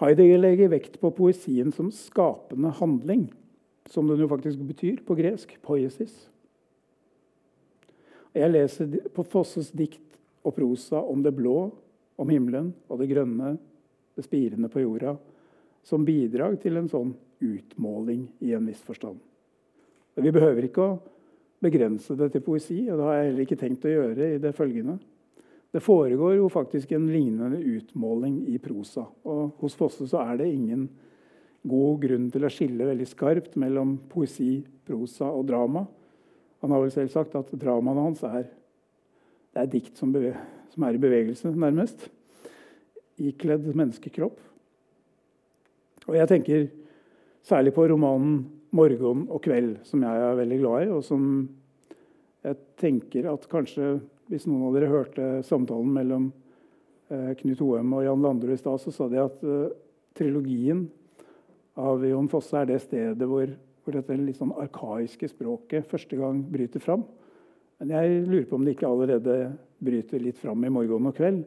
[0.00, 3.28] Heidegger legger vekt på poesien som skapende handling,
[3.90, 6.14] som den jo faktisk betyr på gresk poesis.
[8.32, 11.68] Jeg leser på Fosses dikt og prosa om det blå,
[12.20, 13.56] om himmelen og det grønne,
[14.16, 15.16] det spirende på jorda,
[15.84, 19.18] som bidrag til en sånn utmåling i en viss forstand.
[20.20, 20.98] Vi behøver ikke å
[21.60, 24.52] begrense det til poesi, og det har jeg heller ikke tenkt å gjøre i det
[24.56, 24.96] følgende.
[25.70, 29.04] Det foregår jo faktisk en lignende utmåling i prosa.
[29.28, 30.88] Og hos Fosse så er det ingen
[31.70, 35.84] god grunn til å skille veldig skarpt mellom poesi, prosa og drama.
[36.64, 38.48] Han har vel selv sagt at dramaene hans er,
[39.50, 40.12] det er dikt som,
[40.72, 42.08] som er i bevegelse, nærmest.
[43.20, 44.38] Ikledd menneskekropp.
[46.08, 46.66] Og jeg tenker
[47.46, 51.22] særlig på romanen 'Morgen og kveld', som jeg er veldig glad i, og som
[52.44, 56.28] jeg tenker at kanskje Hvis noen av dere hørte samtalen mellom
[57.10, 59.72] eh, Knut Hoem og Jan Landrud i stad, så sa de at eh,
[60.14, 60.84] trilogien
[61.74, 63.50] av Jon Fosse er det stedet hvor,
[63.82, 67.02] hvor dette litt sånn arkaiske språket første gang bryter fram.
[67.80, 69.36] Men jeg lurer på om det ikke allerede
[69.82, 71.42] bryter litt fram i 'Morgen og kveld'.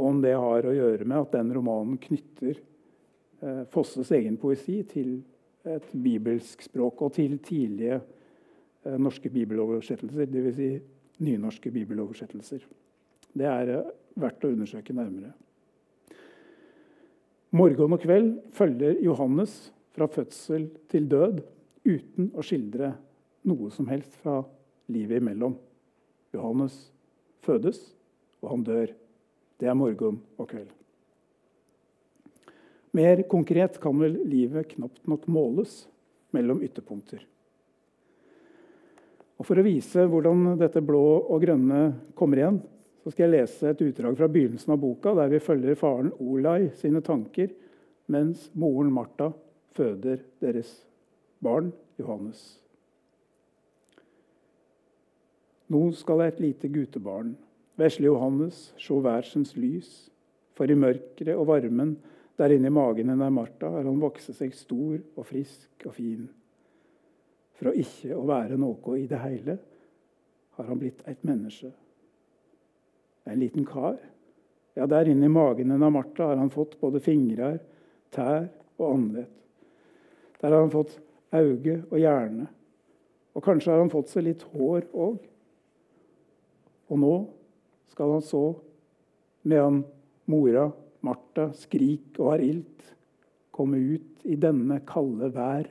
[0.00, 4.80] Og om det har å gjøre med at den romanen knytter eh, Fosses egen poesi
[4.88, 5.18] til
[5.68, 10.56] et bibelsk språk og til tidlige eh, norske bibeloversettelser, dvs.
[10.56, 10.70] Si
[11.22, 12.64] nynorske bibeloversettelser.
[13.32, 15.32] Det er eh, verdt å undersøke nærmere.
[17.52, 21.42] Morgen og kveld følger Johannes fra fødsel til død
[21.84, 22.94] uten å skildre
[23.48, 24.40] noe som helst fra
[24.92, 25.58] livet imellom.
[26.32, 26.78] Johannes
[27.44, 27.82] fødes,
[28.40, 28.94] og han dør.
[29.60, 30.72] Det er morgen og kveld.
[32.92, 35.86] Mer konkret kan vel livet knapt nok måles
[36.36, 37.22] mellom ytterpunkter.
[39.40, 41.80] Og For å vise hvordan dette blå og grønne
[42.18, 42.60] kommer igjen,
[43.02, 46.70] så skal jeg lese et utdrag fra begynnelsen av boka, der vi følger faren Olai
[46.78, 47.50] sine tanker
[48.12, 49.32] mens moren Martha
[49.74, 50.70] føder deres
[51.42, 52.38] barn Johannes.
[55.72, 57.32] Nå skal et lite gutebarn,
[57.80, 59.90] vesle Johannes, sjå værsens lys,
[60.52, 61.96] for i mørket og varmen
[62.42, 66.24] der inne i magen hennes Martha har han vokst seg stor og frisk og fin.
[67.54, 69.54] Fra ikke å være noe i det hele
[70.56, 71.70] har han blitt et menneske.
[73.30, 74.00] En liten kar.
[74.74, 77.60] Ja, der inne i magen hennes Martha har han fått både fingrer,
[78.10, 78.48] tær
[78.80, 79.30] og andlet.
[80.42, 80.98] Der har han fått
[81.30, 82.50] øyne og hjerne.
[83.38, 85.22] Og kanskje har han fått seg litt hår òg.
[86.90, 87.16] Og nå
[87.94, 88.48] skal han så,
[89.46, 89.84] medan
[90.26, 92.82] mora Martha skrik og har ilt,
[93.52, 95.68] komme ut i denne kalde vær.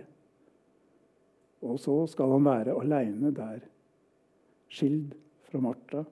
[1.61, 3.61] Og så skal han være aleine der,
[4.71, 5.13] skild
[5.47, 6.03] fra Martha,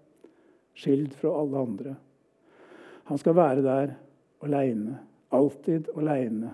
[0.78, 1.96] skild fra alle andre.
[3.10, 3.94] Han skal være der
[4.46, 5.00] aleine,
[5.36, 6.54] alltid aleine.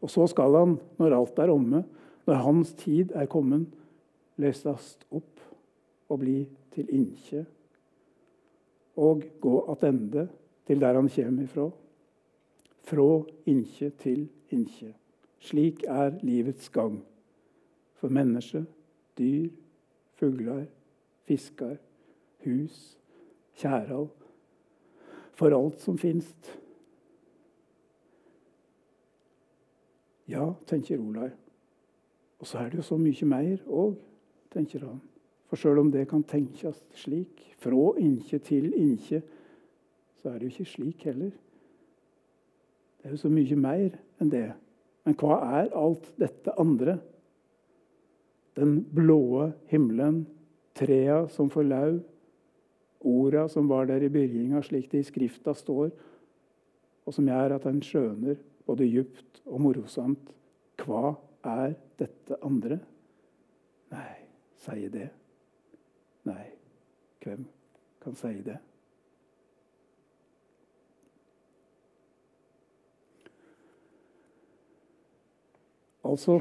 [0.00, 1.84] Og så skal han, når alt er omme,
[2.26, 3.66] når hans tid er kommet,
[4.40, 5.42] løses opp
[6.08, 7.44] og bli til inkje.
[8.96, 10.28] Og gå attende
[10.66, 11.68] til der han kommer ifra
[12.82, 14.94] fra inkje til inkje.
[15.40, 17.00] Slik er livets gang.
[17.94, 18.64] For mennesker,
[19.18, 19.48] dyr,
[20.16, 20.64] fugler,
[21.28, 21.76] fisker,
[22.44, 22.98] hus,
[23.56, 24.08] kjærhall.
[25.32, 26.58] For alt som finst.
[30.28, 31.30] Ja, tenker Olai.
[32.40, 33.96] Og så er det jo så mye mer òg,
[34.52, 35.00] tenker han.
[35.50, 39.20] For sjøl om det kan tenkes slik, fra inkje til inkje,
[40.20, 41.32] så er det jo ikke slik heller.
[43.00, 44.50] Det er jo så mye mer enn det.
[45.08, 46.98] Men hva er alt dette andre?
[48.58, 50.26] Den blåe himmelen,
[50.76, 51.98] trea som får lauv,
[53.00, 55.88] orda som var der i begynnelsen, slik det i Skrifta står,
[57.08, 58.36] og som gjør at en skjønner
[58.68, 60.34] både djupt og morosamt
[60.84, 61.14] hva
[61.48, 62.78] er dette andre?
[63.90, 64.16] Nei,
[64.60, 65.08] sier det.
[66.28, 66.44] Nei,
[67.24, 67.46] hvem
[68.04, 68.60] kan si det?
[76.06, 76.40] Altså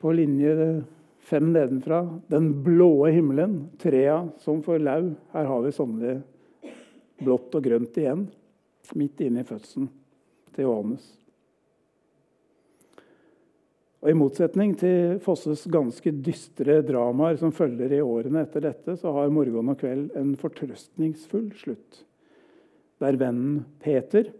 [0.00, 0.82] på linje
[1.22, 2.02] fem nedenfra.
[2.28, 5.14] Den blåe himmelen, trea som får lau.
[5.32, 6.20] Her har vi sannelig
[7.22, 8.26] blått og grønt igjen,
[8.98, 9.88] midt inne i fødselen
[10.52, 11.04] til Johannes.
[14.02, 19.12] Og I motsetning til Fosses ganske dystre dramaer som følger i årene etter dette, så
[19.14, 22.02] har 'Morgen og kveld' en fortrøstningsfull slutt.
[22.98, 24.32] Der vennen Peter,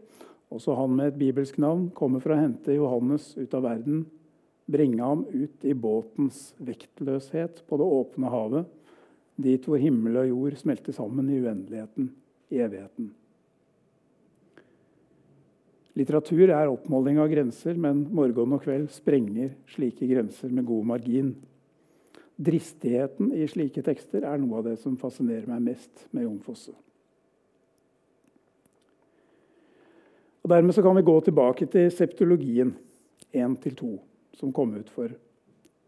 [0.51, 4.07] også han med et bibelsk navn, kommer for å hente Johannes ut av verden,
[4.73, 8.71] bringe ham ut i båtens vektløshet på det åpne havet,
[9.43, 12.11] dit hvor himmel og jord smelter sammen i uendeligheten,
[12.53, 13.11] i evigheten.
[15.99, 21.35] Litteratur er oppmåling av grenser, men morgen og kveld sprenger slike grenser med god margin.
[22.41, 26.73] Dristigheten i slike tekster er noe av det som fascinerer meg mest med Jon Fosse.
[30.43, 32.73] Og Dermed kan vi gå tilbake til septologien
[33.31, 33.93] 1-2,
[34.38, 35.12] som kom ut for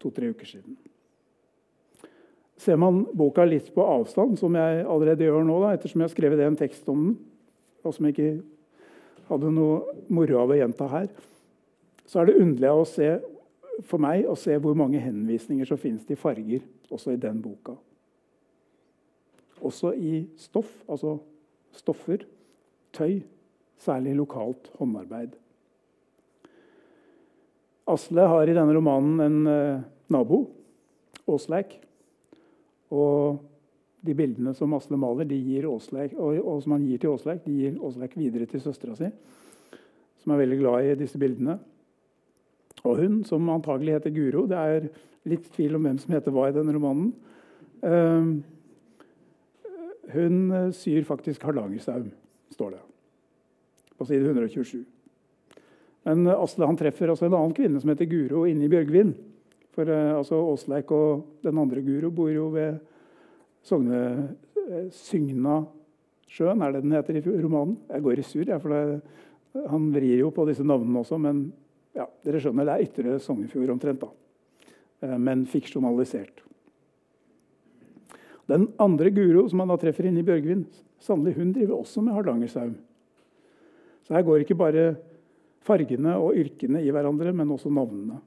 [0.01, 0.77] to-tre uker siden.
[2.61, 6.15] Ser man boka litt på avstand, som jeg allerede gjør nå, da, ettersom jeg har
[6.15, 7.15] skrevet en tekst om den,
[7.85, 8.29] og som jeg ikke
[9.29, 11.09] hadde noe moro av å gjenta her,
[12.05, 13.09] så er det underlig å se,
[13.85, 17.75] for meg å se hvor mange henvisninger som finnes til farger også i den boka.
[19.65, 21.17] Også i stoff, altså
[21.75, 22.23] stoffer,
[22.95, 23.19] tøy,
[23.81, 25.35] særlig lokalt håndarbeid.
[27.85, 30.45] Asle har i denne romanen en uh, nabo,
[31.29, 31.75] Åsleik.
[32.93, 33.37] Og
[34.05, 35.29] de bildene som Asle maler,
[35.69, 39.09] Åsleik, og, og, som han gir til Åsleik, de gir Åsleik videre til søstera si,
[40.21, 41.59] som er veldig glad i disse bildene.
[42.85, 44.89] Og hun, som antagelig heter Guro Det er
[45.25, 47.13] litt tvil om hvem som heter hva i denne romanen.
[47.81, 48.41] Uh,
[50.15, 52.11] hun eh, syr faktisk hardangersaum,
[52.53, 52.81] står det
[53.97, 54.83] på side 127.
[56.05, 59.15] Men Asle han treffer også en annen kvinne som heter Guro, inne i Bjørgvin.
[59.75, 62.77] For uh, altså Åsleik og den andre Guro bor jo ved
[63.65, 64.01] Sogne,
[64.69, 64.85] eh,
[66.29, 67.79] sjøen, er det den heter i romanen.
[67.89, 69.01] Jeg går i sur, ja, for det,
[69.71, 71.17] han vrir jo på disse navnene også.
[71.17, 71.47] Men
[71.97, 74.05] ja, dere skjønner, det er ytre Sognefjord omtrent.
[74.05, 74.11] da.
[75.01, 76.43] Eh, men fiksjonalisert.
[78.45, 80.67] Den andre Guro som han da treffer inne i Bjørgvin,
[81.01, 82.75] sannelig, hun driver også med hardangersaum.
[84.05, 84.83] Så her går ikke bare
[85.65, 88.19] fargene og yrkene i hverandre, men også navnene.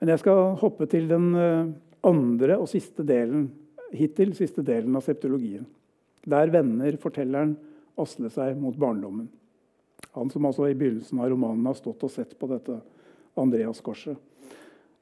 [0.00, 1.72] Men jeg skal hoppe til den eh,
[2.06, 3.48] andre og siste delen,
[3.96, 5.64] hittil siste delen av septologien.
[6.26, 7.56] Der vender fortelleren
[7.96, 9.30] Asle seg mot barndommen.
[10.12, 12.76] Han som altså i begynnelsen av romanen har stått og sett på dette
[13.40, 14.18] Andreaskorset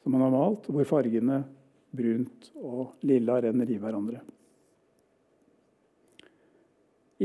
[0.05, 1.41] som han har malt, hvor fargene
[1.95, 4.21] brunt og lilla renner i hverandre.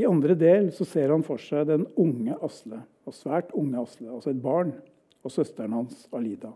[0.00, 4.08] I andre del så ser han for seg den unge Asle, og svært unge Asle,
[4.08, 4.72] altså et barn,
[5.20, 6.54] og søsteren hans Alida.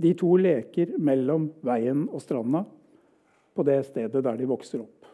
[0.00, 2.64] De to leker mellom veien og stranda
[3.54, 5.04] på det stedet der de vokser opp.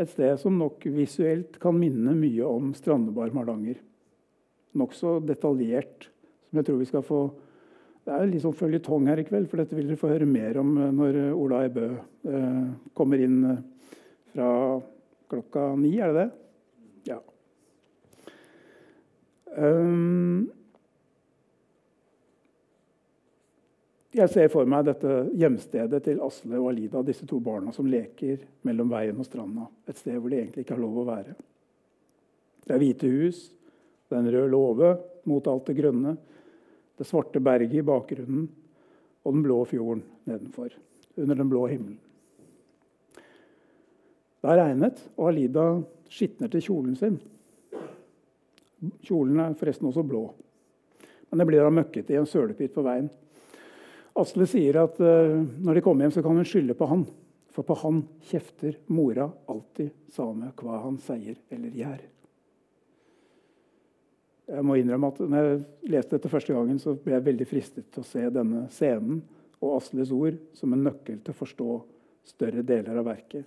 [0.00, 3.76] Et sted som nok visuelt kan minne mye om Strandebar Hardanger.
[4.80, 6.08] Nokså detaljert,
[6.48, 7.22] som jeg tror vi skal få
[8.00, 10.56] Det er litt sånn føljetong her i kveld, for dette vil dere få høre mer
[10.58, 13.58] om eh, når Ola Ebø eh, kommer inn eh,
[14.32, 14.48] fra
[15.30, 16.30] klokka ni, er det det?
[17.12, 17.20] Ja.
[19.56, 20.50] Um,
[24.10, 28.40] Jeg ser for meg dette hjemstedet til Asle og Alida, disse to barna som leker
[28.66, 29.68] mellom veien og stranda.
[29.86, 31.34] Et sted hvor de egentlig ikke har lov å være.
[32.66, 33.44] Det er hvite hus,
[34.10, 34.90] det er en rød låve
[35.30, 36.16] mot alt det grønne,
[36.98, 38.48] det svarte berget i bakgrunnen
[39.22, 40.74] og den blå fjorden nedenfor,
[41.14, 42.00] under den blå himmelen.
[44.40, 45.64] Det har regnet, og Alida
[46.10, 47.18] skitner til kjolen sin.
[49.04, 50.22] Kjolen er forresten også blå,
[51.28, 53.10] men det blir da møkkete i en sølepytt på veien.
[54.18, 57.04] Asle sier at uh, når de kommer hjem, så kan hun skylde på han.
[57.50, 58.00] For på han
[58.30, 62.00] kjefter mora alltid same hva han sier eller gjør.
[64.50, 65.60] Jeg må innrømme at når jeg
[65.92, 69.20] leste dette første gangen, så ble jeg veldig fristet til å se denne scenen
[69.60, 71.74] og Asles ord som en nøkkel til å forstå
[72.32, 73.46] større deler av verket.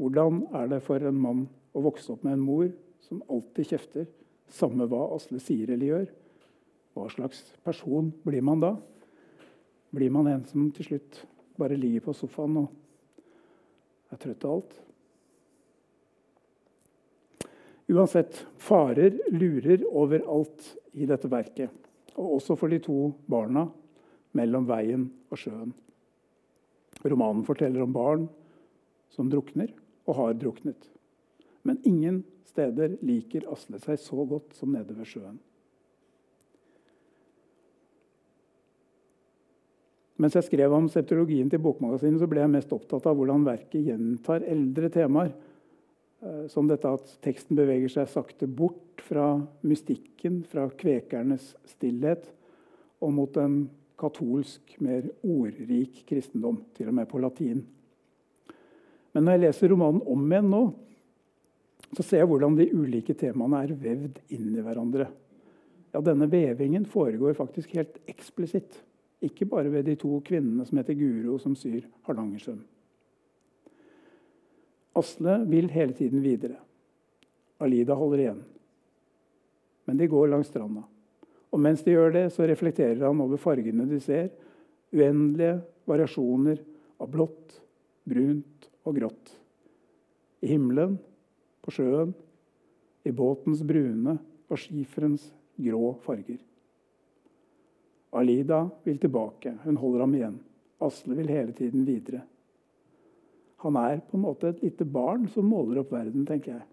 [0.00, 2.70] Hvordan er det for en mann å vokse opp med en mor
[3.04, 4.08] som alltid kjefter,
[4.50, 6.08] samme hva Asle sier eller gjør?
[6.94, 8.74] Hva slags person blir man da?
[9.94, 11.20] blir man en som til slutt
[11.60, 14.74] bare ligger på sofaen og er trøtt av alt.
[17.94, 21.70] Uansett, farer lurer overalt i dette verket.
[22.16, 23.66] Og også for de to barna
[24.34, 25.74] mellom veien og sjøen.
[27.04, 28.26] Romanen forteller om barn
[29.12, 29.70] som drukner
[30.04, 30.90] og har druknet.
[31.64, 35.40] Men ingen steder liker Asle seg så godt som nede ved sjøen.
[40.20, 43.82] Mens jeg skrev om septologien til Bokmagasinet, så ble jeg mest opptatt av hvordan verket
[43.88, 45.32] gjentar eldre temaer
[46.24, 49.34] Eh, som dette at teksten beveger seg sakte bort fra
[49.66, 52.30] mystikken, fra kvekernes stillhet,
[53.04, 53.64] og mot en
[54.00, 57.60] katolsk, mer ordrik kristendom, til og med på latin.
[59.14, 60.62] Men når jeg leser romanen om igjen nå,
[61.94, 65.06] så ser jeg hvordan de ulike temaene er vevd inn i hverandre.
[65.94, 68.80] Ja, Denne vevingen foregår faktisk helt eksplisitt.
[69.22, 72.58] Ikke bare ved de to kvinnene som heter Guro, som syr Hardangersøm.
[74.98, 76.58] Asle vil hele tiden videre.
[77.62, 78.42] Alida holder igjen.
[79.86, 80.82] Men de går langs stranda.
[81.54, 84.32] Og mens de gjør det, så reflekterer han over fargene de ser.
[84.94, 86.58] Uendelige variasjoner
[86.98, 87.60] av blått,
[88.06, 89.32] brunt og grått.
[90.44, 90.98] I himmelen,
[91.64, 92.12] på sjøen,
[93.04, 94.18] i båtens brune
[94.48, 95.30] og skiferens
[95.60, 96.40] grå farger.
[98.14, 99.56] Alida vil tilbake.
[99.64, 100.36] Hun holder ham igjen.
[100.84, 102.22] Asle vil hele tiden videre.
[103.64, 106.66] Han er på en måte et lite barn som måler opp verden, tenker jeg.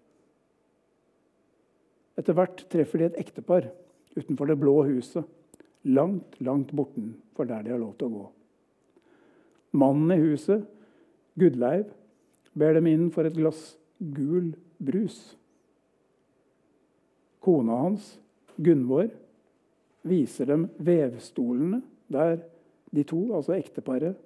[2.20, 3.70] Etter hvert treffer de et ektepar
[4.12, 5.24] utenfor det blå huset,
[5.88, 8.26] langt, langt bortenfor der de har lov til å gå.
[9.80, 10.66] Mannen i huset,
[11.40, 11.88] Gudleiv,
[12.58, 15.18] ber dem inn for et glass gul brus.
[17.42, 18.16] Kona hans,
[18.56, 19.08] Gunvor,
[20.06, 21.80] viser dem vevstolene
[22.12, 22.42] der
[22.92, 24.18] de to, altså ekteparet,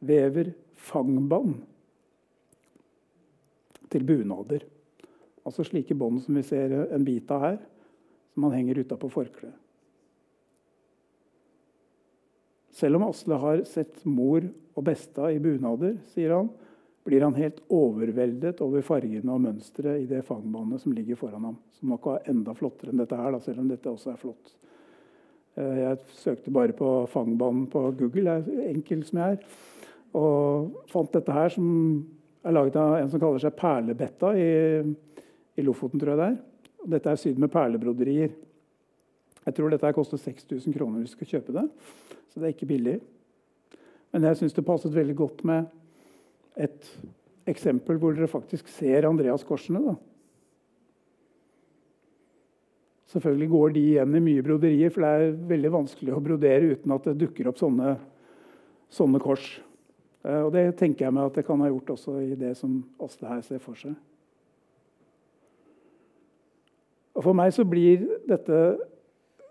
[0.00, 1.58] vever fangbånd
[3.92, 4.64] til bunader.
[5.46, 7.60] Altså slike bånd som vi ser en bit av her,
[8.32, 9.54] som man henger utapå forkleet.
[12.76, 14.44] Selv om Asle har sett mor
[14.76, 16.50] og besta i bunader, sier han,
[17.06, 21.58] blir han helt overveldet over fargene og mønsteret i det fangbåndet som ligger foran ham.
[21.78, 24.52] Som nok er enda flottere enn dette her, da, selv om dette også er flott.
[25.54, 29.54] Eh, jeg søkte bare på fangbånd på Google, enkel som jeg er,
[30.18, 31.68] og fant dette her, som
[32.46, 34.50] er laget av en som kaller seg Perlebetta i,
[35.56, 36.36] i Lofoten, tror jeg det er.
[36.96, 38.34] Dette er sydd med perlebroderier.
[39.46, 41.66] Jeg tror dette koster 6000 kroner hvis du skal kjøpe det.
[42.30, 43.00] Så det er ikke billig.
[44.14, 45.66] Men jeg syns det passet veldig godt med
[46.56, 46.90] et
[47.46, 49.82] eksempel hvor dere faktisk ser Andreas-korsene.
[49.84, 49.94] da.
[53.12, 56.96] Selvfølgelig går de igjen i mye broderier, for det er veldig vanskelig å brodere uten
[56.96, 57.94] at det dukker opp sånne,
[58.90, 59.46] sånne kors.
[60.26, 62.80] Eh, og Det tenker jeg meg at det kan ha gjort også i det som
[63.02, 63.94] Asle her ser for seg.
[67.16, 68.60] Og For meg så blir dette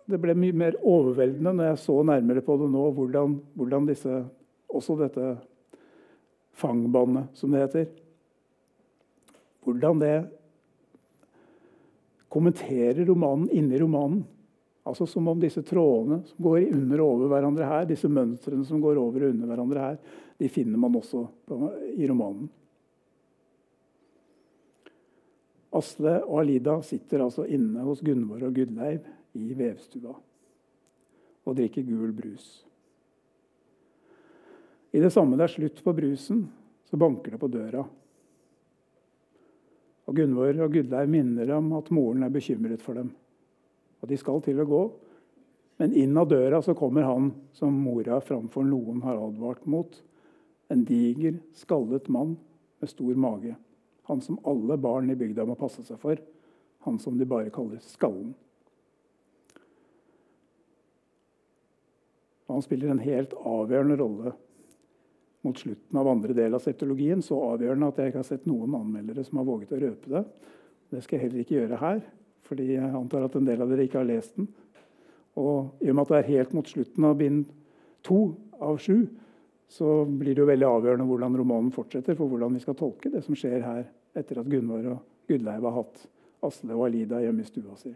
[0.05, 4.19] det ble mye mer overveldende når jeg så nærmere på det nå, hvordan, hvordan disse,
[4.69, 5.31] også dette
[6.55, 7.93] fangbåndet, som det heter
[9.65, 10.15] Hvordan det
[12.29, 14.25] kommenterer romanen inni romanen.
[14.85, 18.81] Altså Som om disse trådene som går under og over hverandre her, disse mønstrene som
[18.83, 19.97] går over og under hverandre her,
[20.37, 21.23] de finner man også
[21.95, 22.45] i romanen.
[25.75, 30.13] Asle og Alida sitter altså inne hos Gunvor og Gudleiv i vevstua
[31.45, 32.45] og drikker gul brus.
[34.95, 36.45] I det samme det er slutt på brusen,
[36.87, 37.83] så banker det på døra.
[40.05, 43.11] Og Gunvor og Gudleiv minner om at moren er bekymret for dem
[44.05, 44.83] og de skal til å gå.
[45.81, 49.97] Men inn av døra så kommer han som mora framfor noen har advart mot.
[50.69, 52.35] En diger, skallet mann
[52.79, 53.55] med stor mage.
[54.05, 56.21] Han som alle barn i bygda må passe seg for.
[56.85, 58.35] Han som de bare kaller Skallen.
[62.45, 64.35] Han spiller en helt avgjørende rolle
[65.45, 67.21] mot slutten av andre del av septologien.
[67.23, 70.23] Så avgjørende at jeg ikke har sett noen anmeldere som har våget å røpe det.
[70.91, 72.05] Det skal jeg heller ikke gjøre her
[72.45, 74.45] fordi jeg antar at en del av dere ikke har lest den.
[75.41, 77.47] Og i og med at det er helt mot slutten av bind
[78.05, 78.19] to
[78.61, 79.07] av sju,
[79.67, 83.23] så blir det jo veldig avgjørende hvordan romanen fortsetter for hvordan vi skal tolke det
[83.25, 86.05] som skjer her etter at Gunvor og Gudleiv har hatt
[86.45, 87.95] Asle og Alida hjemme i stua si.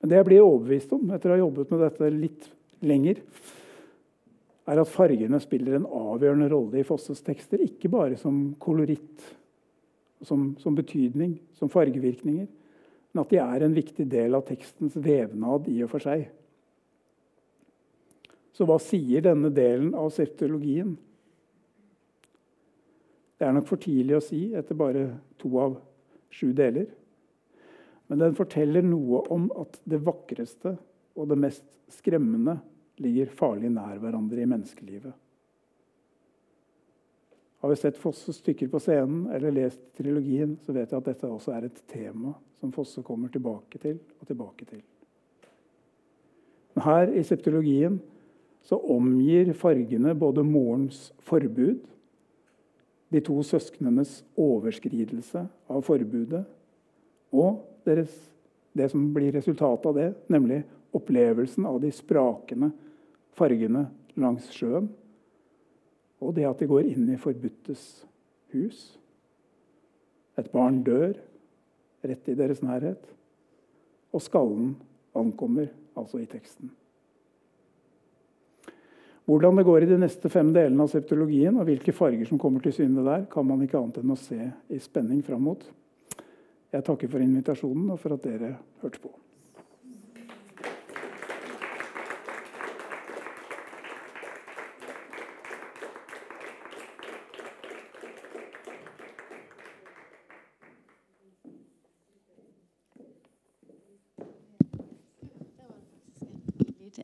[0.00, 2.48] Men det jeg blir overbevist om etter å ha jobbet med dette litt
[2.84, 3.20] lenger,
[4.64, 7.60] er at fargene spiller en avgjørende rolle i Fosses tekster.
[7.60, 9.24] Ikke bare som koloritt
[10.24, 12.46] som, som, betydning, som fargevirkninger.
[13.12, 16.26] Men at de er en viktig del av tekstens vevnad i og for seg.
[18.54, 20.94] Så hva sier denne delen av septologien?
[23.34, 25.08] Det er nok for tidlig å si etter bare
[25.42, 25.76] to av
[26.32, 26.86] sju deler.
[28.08, 30.76] Men den forteller noe om at det vakreste
[31.14, 32.58] og det mest skremmende
[33.02, 35.12] ligger farlig nær hverandre i menneskelivet.
[37.64, 41.30] Har vi sett Fosse stykker på scenen eller lest trilogien, så vet jeg at dette
[41.30, 44.82] også er et tema som Fosse kommer tilbake til og tilbake til.
[46.74, 47.96] Men her i septologien
[48.64, 51.80] så omgir fargene både morens forbud,
[53.12, 56.44] de to søsknenes overskridelse av forbudet
[57.32, 58.12] og deres,
[58.74, 60.62] det som blir resultatet av det, nemlig
[60.94, 62.72] opplevelsen av de sprakende
[63.38, 63.88] fargene
[64.20, 64.88] langs sjøen,
[66.22, 68.04] og det at de går inn i forbudtes
[68.54, 68.84] hus.
[70.38, 71.16] Et barn dør
[72.04, 73.02] rett i deres nærhet,
[74.14, 74.74] og skallen
[75.16, 75.68] ankommer
[75.98, 76.70] altså i teksten.
[79.24, 82.60] Hvordan det går i de neste fem delene av septologien, og hvilke farger som kommer
[82.60, 85.64] til syne der, kan man ikke annet enn å se i spenning fram mot.
[86.74, 89.14] Jeg takker for invitasjonen og for at dere hørte på.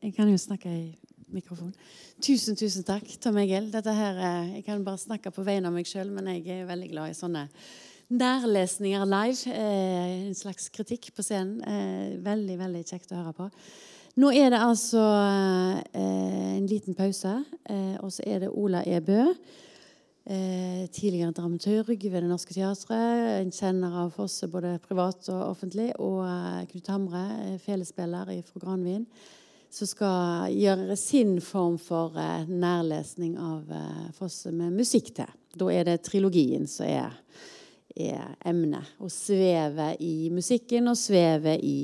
[0.01, 0.89] Jeg kan jo snakke i
[1.33, 1.71] mikrofon.
[2.21, 3.71] Tusen, tusen takk, Tom Egil.
[3.73, 6.67] Dette her, eh, jeg kan bare snakke på vegne av meg sjøl, men jeg er
[6.69, 7.47] veldig glad i sånne
[8.11, 9.55] nærlesninger live.
[9.55, 11.63] Eh, en slags kritikk på scenen.
[11.65, 13.49] Eh, veldig, veldig kjekt å høre på.
[14.21, 15.01] Nå er det altså
[15.95, 17.45] en liten pause,
[18.03, 19.01] og så er det Ola E.
[19.01, 19.35] Bø.
[20.27, 23.41] tidligere dramaturg ved Det Norske Teatret.
[23.41, 25.93] En kjenner av Fosse både privat og offentlig.
[25.99, 26.27] Og
[26.69, 29.07] Knut Hamre, felespiller fra Granvin
[29.71, 35.31] som skal gjøre sin form for eh, nærlesning av eh, Fosse med musikk til.
[35.55, 37.15] Da er det trilogien som er,
[37.95, 38.97] er emnet.
[38.99, 41.79] Å sveve i musikken og sveve i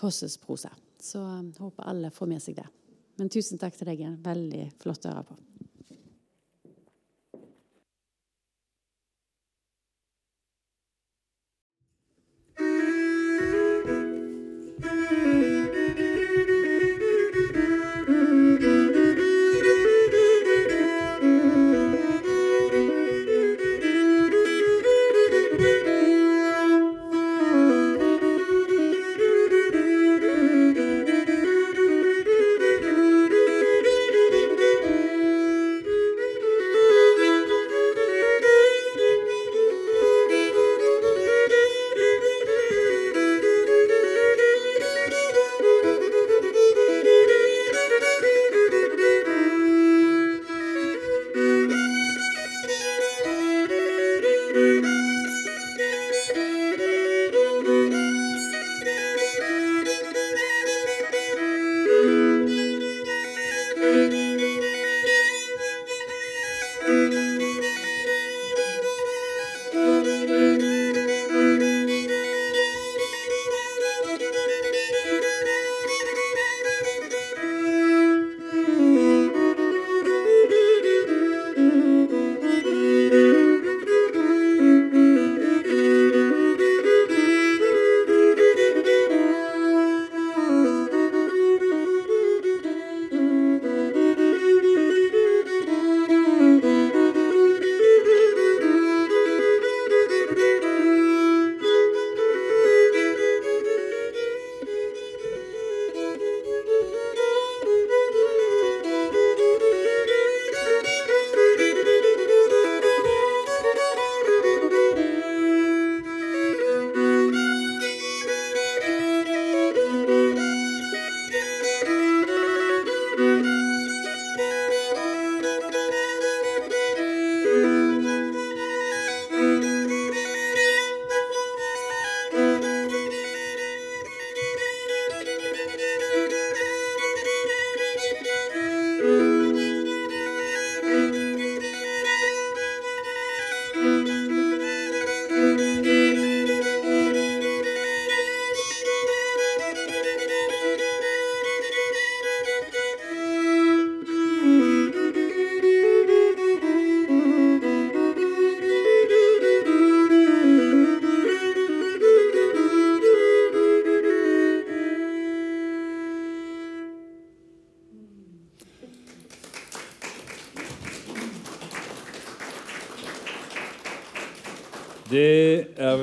[0.00, 0.72] Fosses prosa.
[1.00, 2.68] Så eh, håper alle får med seg det.
[3.20, 4.06] Men tusen takk til deg.
[4.24, 5.40] Veldig flott å høre på.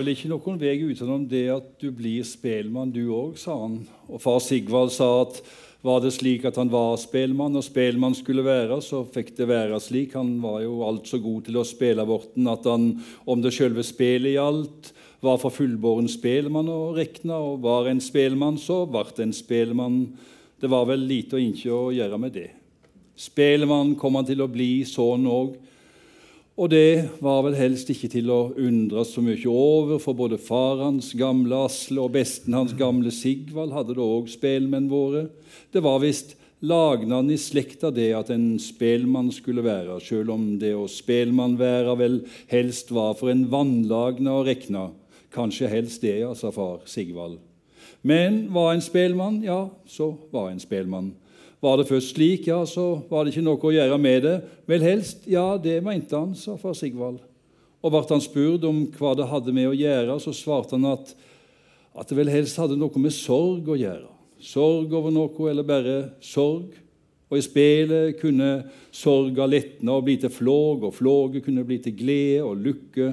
[0.08, 3.82] Vel ikke noen vei utenom det at du blir spelmann, du òg, sa han.
[4.08, 5.42] Og far Sigvald sa at
[5.84, 9.78] var det slik at han var spelmann, og spelmann skulle være, så fikk det være
[9.84, 10.16] slik.
[10.18, 12.90] Han var jo altså god til å spille vorten at han,
[13.28, 14.94] om det sjølve spelet gjaldt,
[15.24, 20.06] var for fullbåren spelmann å rekne, og var en spelmann, så vart en spelmann.
[20.58, 22.50] Det var vel lite og ikke å gjøre med det.
[23.18, 25.58] Spelmann kom han til å bli, sånn òg.
[26.58, 30.80] Og det var vel helst ikke til å undres så mye over, for både far
[30.82, 35.28] hans, gamle Asle, og besten hans, gamle Sigvald, hadde da òg spelmenn våre.
[35.70, 36.34] Det var visst
[36.66, 41.94] lagnaden i slekta det at en spelmann skulle være, sjøl om det å spelmann være
[42.00, 42.18] vel
[42.50, 44.88] helst var for en vannlagna å rekna.
[45.38, 47.38] Kanskje helst det, ja, sa far Sigvald.
[48.02, 51.14] Men var en spelmann, ja, så var en spelmann.
[51.64, 54.36] Var det først slik, ja, så var det ikke noe å gjøre med det.
[54.70, 57.24] Vel helst, ja, det mente han, sa far Sigvald.
[57.82, 61.14] Og ble han spurt om hva det hadde med å gjøre, så svarte han at,
[61.98, 64.12] at det vel helst hadde noe med sorg å gjøre.
[64.44, 66.76] Sorg over noe, eller bare sorg.
[67.28, 68.52] Og i spelet kunne
[68.96, 73.10] sorga letne og bli til flåg, og flåget kunne bli til glede og lykke.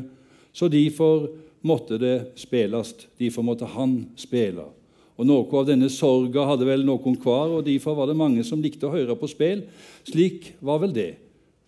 [0.55, 1.31] Så derfor
[1.67, 4.69] måtte det spilles, derfor måtte han spille.
[5.15, 8.63] Og Noe av denne sorga hadde vel noen hver, og derfor var det mange som
[8.63, 9.63] likte å høre på spel.
[10.09, 11.13] Slik var vel det.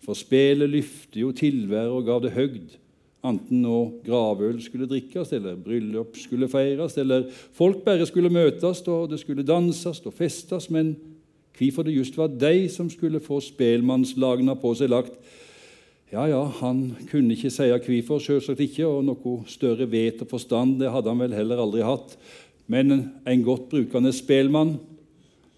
[0.03, 2.75] For spelet lyfte jo tilværet og gav det høgd,
[3.27, 7.25] enten nå gravøl skulle drikkes, eller bryllup skulle feires, eller
[7.55, 10.93] folk bare skulle møtes, og det skulle danses og festes, men
[11.57, 15.17] hvorfor det just var de som skulle få spelmannslagna på seg lagt,
[16.07, 20.77] ja, ja, han kunne ikke si hvorfor, selvsagt ikke, og noe større vet og forstand
[20.79, 22.15] det hadde han vel heller aldri hatt.
[22.67, 22.93] Men
[23.25, 24.75] en godt brukende spelmann,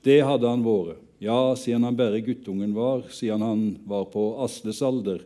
[0.05, 1.01] det hadde han vært.
[1.19, 5.19] Ja, siden han bare guttungen var, siden han var på Asles alder.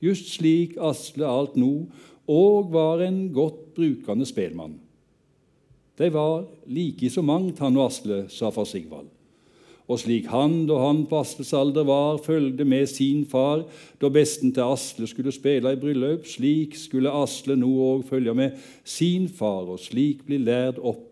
[0.00, 1.88] Just slik Asle alt nå
[2.30, 4.76] og var en godt brukende spelmann.
[5.98, 9.10] De var like så mangt, han og Asle, sa far Sigvald.
[9.90, 13.64] Og slik han, da han på Asles alder var, følgde med sin far
[13.98, 18.54] da besten til Asle skulle spille i bryllup, slik skulle Asle nå òg følge med
[18.86, 21.09] sin far og slik bli lært opp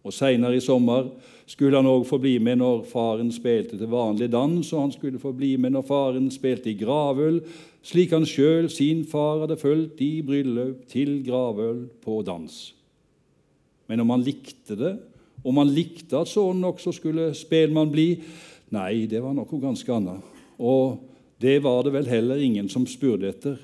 [0.00, 1.10] og Seinere i sommer
[1.50, 5.20] skulle han òg få bli med når faren spilte til vanlig dans, og han skulle
[5.20, 7.40] få bli med når faren spilte i gravøl,
[7.84, 12.58] slik han sjøl sin far hadde fulgt i bryllup til gravøl på dans.
[13.90, 14.94] Men om han likte det,
[15.44, 18.12] om han likte at sønnen også skulle spelmann bli,
[18.70, 20.20] nei, det var noe ganske annet.
[20.60, 21.00] Og
[21.40, 23.56] det var det vel heller ingen som spurte etter.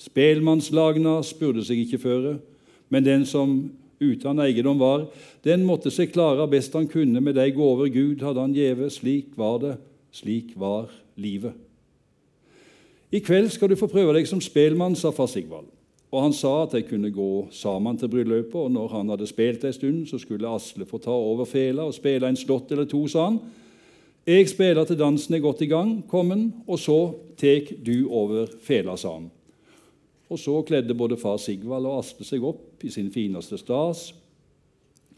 [0.00, 2.38] Spelmannslagna spurte seg ikke føre,
[2.90, 3.70] men den som
[4.02, 5.06] uten eiendom var,
[5.46, 8.90] den måtte seg klare best han kunne med de gaver Gud hadde han gjeve.
[8.90, 9.76] Slik var det,
[10.12, 11.54] slik var livet.
[13.12, 15.68] I kveld skal du få prøve deg som spelmann, sa far Sigvald.
[16.12, 19.64] Og han sa at de kunne gå sammen til bryllupet, og når han hadde spilt
[19.64, 23.06] en stund, så skulle Asle få ta over fela og spille en slått eller to,
[23.08, 23.38] sa han.
[24.28, 26.98] Jeg spiller til dansen er godt i gang, kommen, og så
[27.40, 29.30] tek du over fela, sa han.
[30.32, 34.10] Og så kledde både far Sigvald og Asle seg opp i sin fineste stas.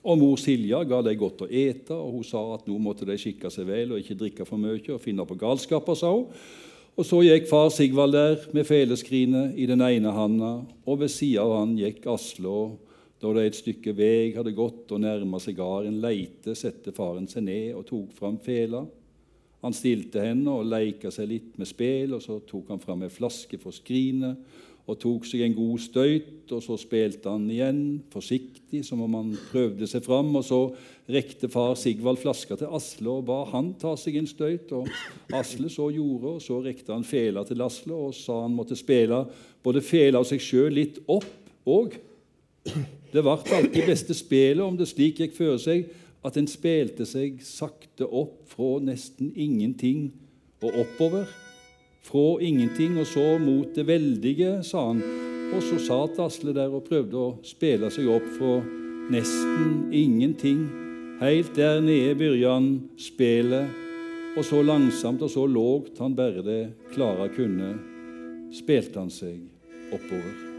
[0.05, 3.17] Og mor Silja ga dem godt å ete, og hun sa at nå måtte de
[3.17, 6.27] skikke seg vel og ikke drikke for mye og finne på galskaper, sa hun.
[6.95, 11.43] Og så gikk far Sigvald der med feleskrinet i den ene handa, og ved sida
[11.43, 12.59] av han gikk Asle.
[13.19, 17.47] Da det et stykke vei hadde gått og nærma seg garden leite, sette faren seg
[17.49, 18.85] ned og tok fram fela.
[19.65, 23.11] Han stilte henne og leika seg litt med spel, og så tok han fram ei
[23.11, 24.37] flaske for skrinet
[24.85, 27.79] og tok seg en god støyt, og så spilte han igjen,
[28.13, 30.29] forsiktig, som om han prøvde seg fram.
[30.37, 30.59] Og så
[31.09, 34.75] rekte far Sigvald flaska til Asle og ba han ta seg en støyt.
[34.77, 34.91] og
[35.33, 39.23] Asle så gjorde, og så rekte han fela til Asle og sa han måtte spille
[39.65, 41.33] både fela og seg sjøl litt opp
[41.65, 41.97] òg.
[42.65, 45.89] Det ble alltid beste spelet om det slik gikk føre seg
[46.25, 50.11] at en spilte seg sakte opp fra nesten ingenting
[50.65, 51.29] og oppover
[52.05, 55.03] fra ingenting og så mot det veldige, sa han.
[55.55, 58.59] Og så satt Asle der og prøvde å spille seg opp fra
[59.15, 60.65] nesten ingenting.
[61.21, 63.83] Helt der nede begynte han spelet,
[64.35, 66.63] og så langsomt og så lågt han bare det
[66.95, 67.77] klare kunne,
[68.55, 69.39] spilte han seg
[69.95, 70.54] oppover.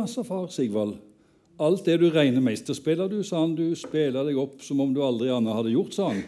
[0.00, 0.98] Ja, sa far Sigvald.
[1.60, 3.52] Alt det du regner mesterspiller, du, sa han.
[3.56, 6.22] Du spiller deg opp som om du aldri annet hadde gjort, sa han.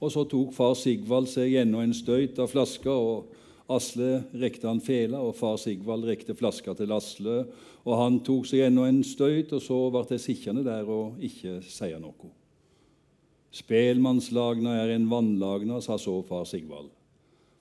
[0.00, 3.36] Og så tok far Sigvald seg ennå en støyt av flaska, og
[3.70, 7.42] Asle rekte han fela, og far Sigvald rekte flaska til Asle.
[7.82, 11.58] Og han tok seg ennå en støyt, og så ble jeg sittende der og ikke
[11.66, 12.30] si noe.
[13.50, 16.92] Spelmannslagna er en vannlagna, sa så far Sigvald.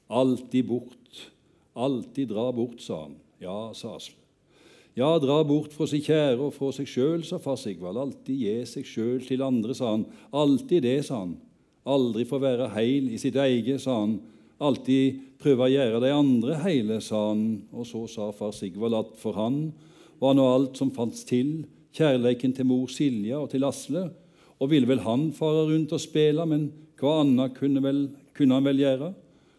[0.09, 1.25] Alltid bort,
[1.73, 3.17] alltid dra bort, sa han.
[3.41, 4.18] Ja, sa Asle.
[4.97, 7.99] Ja, dra bort fra sin kjære og fra seg sjøl, sa far Sigvald.
[8.01, 10.07] Alltid gi seg sjøl til andre, sa han.
[10.33, 11.37] Alltid det, sa han.
[11.89, 14.19] Aldri få være heil i sitt eget, sa han
[14.59, 17.43] alltid prøve å gjøre de andre heile, sa han.
[17.71, 19.69] Og så sa far Sigvald at for han
[20.19, 21.63] var nå alt som fantes til,
[21.95, 24.09] kjærleiken til mor Silja og til Asle.
[24.59, 26.69] Og ville vel han fare rundt og spille, men
[26.99, 28.01] hva annet kunne, vel,
[28.35, 29.13] kunne han vel gjøre?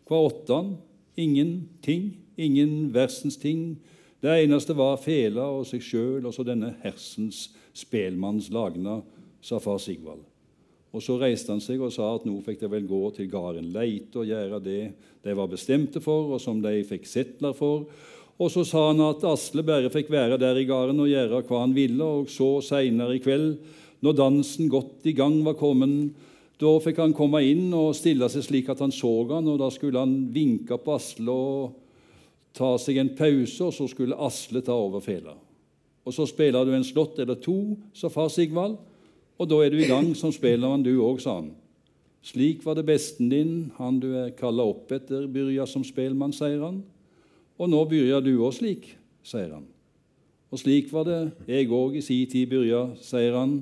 [0.08, 0.74] Hva åtte han?
[1.20, 2.12] Ingenting.
[2.40, 3.78] Ingen versens ting.
[4.20, 9.00] Det eneste var fela og seg sjøl og så denne hersens spelmanns lagna,
[9.40, 10.26] sa far Sigvald.
[10.92, 13.70] Og Så reiste han seg og sa at nå fikk de vel gå til gården
[13.72, 14.80] Leite og gjøre det
[15.24, 17.86] de var bestemte for, og som de fikk settler for.
[18.40, 21.60] Og Så sa han at Asle bare fikk være der i gården og gjøre hva
[21.62, 22.04] han ville.
[22.04, 23.58] Og så seinere i kveld,
[24.00, 26.12] når dansen godt i gang var kommet,
[26.60, 29.70] da fikk han komme inn og stille seg slik at han så han, og da
[29.72, 31.78] skulle han vinke på Asle og
[32.56, 35.36] ta seg en pause, og så skulle Asle ta over fela.
[36.06, 38.78] Og så spiller du en slått eller to, sa far Sigvald.
[39.40, 41.52] Og da er du i gang som spellemann, du òg, sa han.
[42.26, 46.60] Slik var det besten din, han du er kalla opp etter, byrja som spelmann, sier
[46.60, 46.82] han.
[47.60, 48.90] Og nå byrja du òg slik,
[49.24, 49.64] sier han.
[50.50, 53.60] Og slik var det jeg òg i si tid byrja, sier han.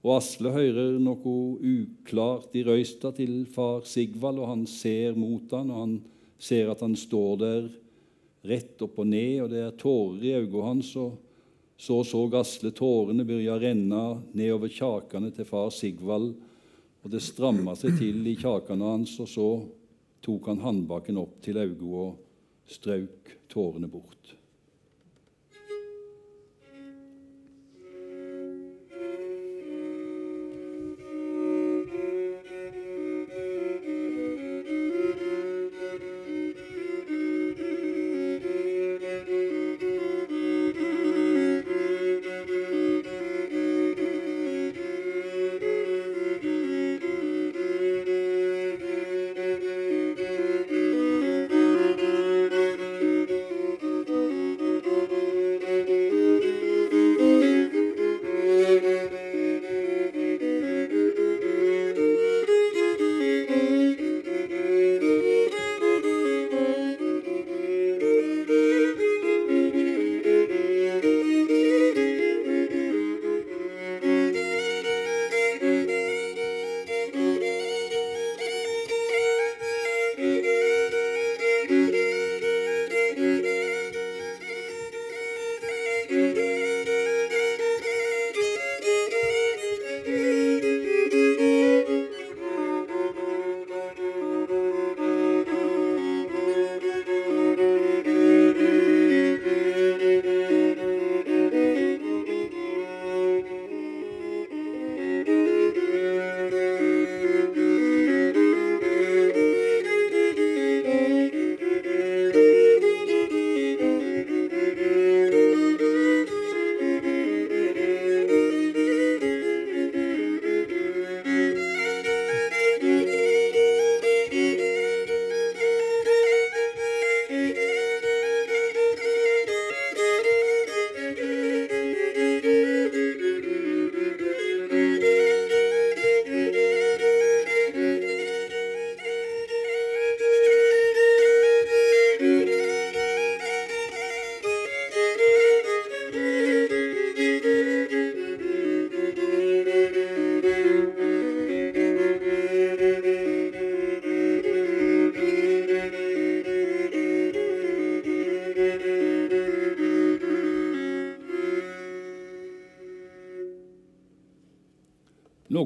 [0.00, 5.72] Og Asle hører noe uklart i røysta til far Sigvald, og han ser mot han,
[5.72, 5.96] og han
[6.40, 7.70] ser at han står der
[8.46, 10.94] rett opp og ned, og det er tårer i øynene hans.
[10.96, 11.18] og
[11.80, 14.00] så så Gasle tårene begynne å renne
[14.36, 16.34] nedover kjakene til far Sigvald,
[17.00, 19.48] og det stramma seg til i kjakene hans, og så
[20.20, 24.34] tok han håndbaken opp til øynene og strøk tårene bort.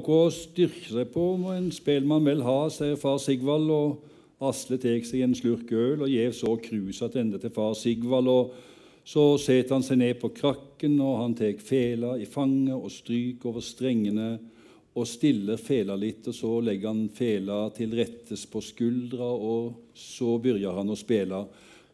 [0.05, 3.71] Noe å styrke seg på må en spelmann vel ha, sier far Sigvald.
[3.73, 8.29] og Asle tar seg en slurk øl og gjev så kruset tilbake til far Sigvald.
[8.29, 8.53] og
[9.09, 13.49] Så setter han seg ned på krakken, og han tar fela i fanget og stryker
[13.49, 14.29] over strengene
[14.95, 20.37] og stiller fela litt, og så legger han fela til rettes på skuldra, og så
[20.37, 21.41] begynner han å spille.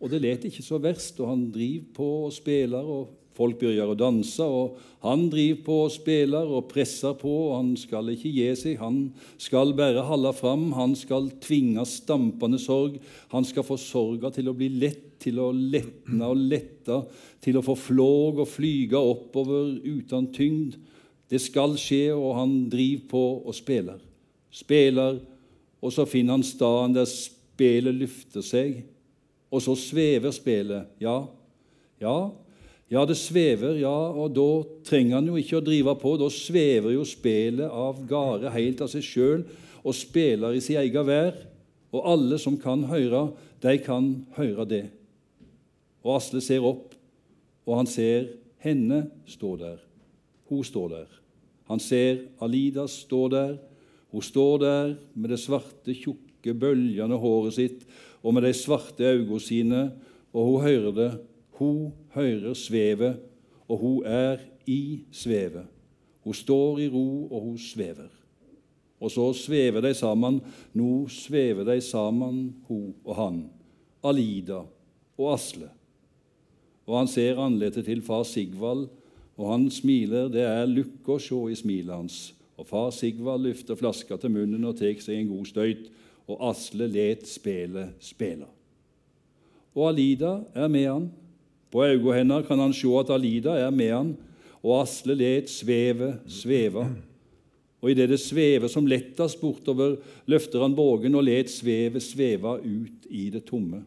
[0.02, 3.88] Og det let ikke så verst, og han driver på og spiller, og folk begynner
[3.88, 7.30] å danse, og han driver på og spiller og presser på.
[7.48, 8.98] og Han skal ikke gi seg, han
[9.40, 10.66] skal bare holde fram.
[10.76, 12.98] Han skal tvinge stampende sorg.
[13.32, 17.00] Han skal få sorga til å bli lett, til å letne og lette,
[17.40, 20.78] til å få flåg og flyge oppover uten tyngd.
[21.30, 24.00] Det skal skje, og han driver på og spiller.
[24.52, 25.20] Spiller,
[25.80, 28.80] og så finner han staden der spelet løfter seg
[29.50, 30.90] og så svever spelet.
[31.02, 31.24] Ja,
[32.00, 32.30] ja,
[32.90, 34.48] ja, det svever, ja, og da
[34.86, 36.16] trenger han jo ikke å drive på.
[36.18, 39.44] Da svever jo spelet av gårde helt av seg sjøl
[39.80, 41.38] og spiller i sin egen vær.
[41.94, 43.28] Og alle som kan høre,
[43.62, 44.84] de kan høre det.
[46.02, 46.94] Og Asle ser opp,
[47.66, 48.28] og han ser
[48.64, 49.80] henne stå der.
[50.50, 51.08] Hun står der.
[51.70, 53.58] Han ser Alida stå der.
[54.10, 57.84] Hun står der med det svarte, tjukke, bøljende håret sitt
[58.20, 59.82] og med de svarte øynene sine,
[60.34, 61.10] og hun hører det.
[61.60, 63.20] Hun hører svevet,
[63.68, 65.66] og hun er i svevet.
[66.24, 68.08] Hun står i ro, og hun svever.
[69.00, 70.40] Og så svever de sammen.
[70.72, 73.42] Nå svever de sammen, hun og han.
[74.04, 74.62] Alida
[75.18, 75.68] og Asle.
[76.88, 78.88] Og han ser ansiktet til far Sigvald,
[79.36, 80.32] og han smiler.
[80.32, 82.20] Det er lykke å se i smilet hans.
[82.56, 85.88] Og far Sigvald løfter flaska til munnen og tar seg en god støyt
[86.24, 88.48] og Asle let spelet spela.
[89.76, 91.10] Og Alida er med han.
[91.70, 94.10] På øynene hennes kan han se at Alida er med han,
[94.62, 96.84] og Asle let sveve sveve.
[97.80, 99.96] Og idet det svever som lettest bortover,
[100.28, 103.80] løfter han bågen og let svevet sveve ut i det tomme.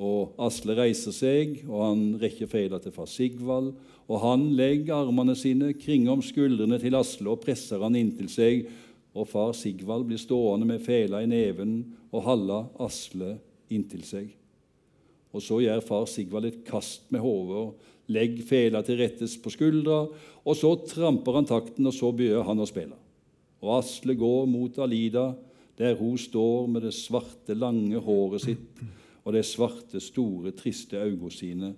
[0.00, 3.72] Og Asle reiser seg, og han rekker feila til far Sigvald,
[4.10, 8.64] og han legger armene sine kringom skuldrene til Asle og presser han inntil seg
[9.14, 11.80] og far Sigvald blir stående med fela i neven
[12.10, 13.36] og halla Asle
[13.70, 14.39] inntil seg.
[15.32, 17.70] Og Så gjør far Sigvald et kast med hodet
[18.10, 20.02] legger fela til rettes på skuldra,
[20.44, 22.96] og så tramper han takten, og så begynner han å spille.
[23.60, 25.30] Og Asle går mot Alida,
[25.78, 28.82] der hun står med det svarte, lange håret sitt
[29.20, 31.70] og de svarte, store, triste øynene sine.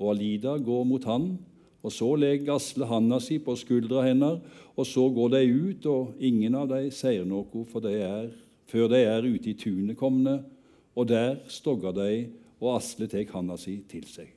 [0.00, 1.34] Og Alida går mot han,
[1.80, 4.40] og Så legger Asle handa si på skuldra hennes,
[4.76, 8.30] og så går de ut, og ingen av dem sier noe for de er,
[8.68, 10.40] før de er ute i tunet komne,
[10.96, 12.28] og der stogger de,
[12.60, 14.28] og Asle tar handa si til seg.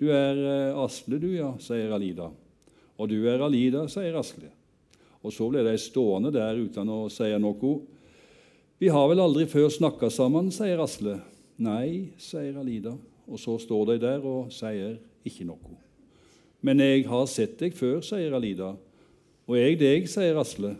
[0.00, 2.28] Du er eh, Asle, du, ja, sier Alida.
[2.98, 4.50] Og du er Alida, sier Asle.
[5.24, 7.74] Og så ble de stående der uten å si noe.
[8.82, 11.20] Vi har vel aldri før snakka sammen, sier Asle.
[11.62, 12.96] Nei, sier Alida.
[13.30, 15.78] Og så står de der og sier ikke noe.
[16.64, 18.74] Men jeg har sett deg før, sier Alida.
[19.46, 20.74] Og jeg deg, sier Asle.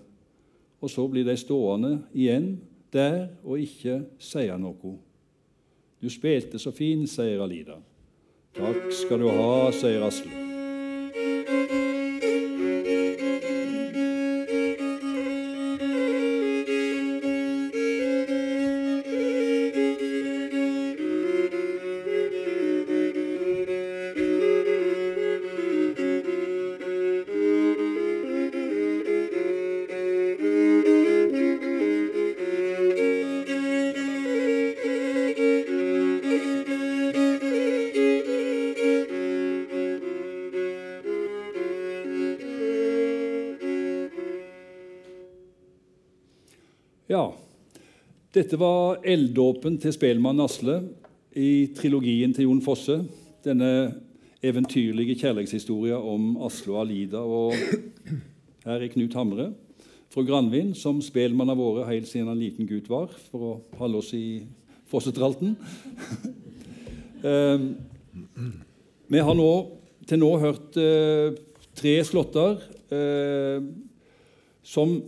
[0.82, 2.56] Og så blir de stående igjen
[2.92, 4.98] der og ikke sier noe.
[6.04, 7.78] Du spilte så fint, sier Alida.
[8.52, 10.43] Takk skal du ha, sier Asle.
[48.34, 50.80] Dette var elddåpen til spelmann Asle
[51.38, 52.96] i trilogien til Jon Fosse.
[53.46, 53.68] Denne
[54.42, 57.20] eventyrlige kjærlighetshistorien om Asle og Alida.
[57.22, 57.54] Og
[58.66, 59.52] her er Knut Hamre
[60.10, 64.02] fra Granvin, som spelmann har vært helt siden han liten gutt var, for å holde
[64.02, 64.42] oss i
[64.90, 65.54] Fossetralten.
[67.30, 67.68] eh,
[69.14, 69.50] vi har nå,
[70.10, 71.38] til nå hørt eh,
[71.78, 72.58] tre slåtter
[72.90, 73.62] eh,
[74.66, 74.98] som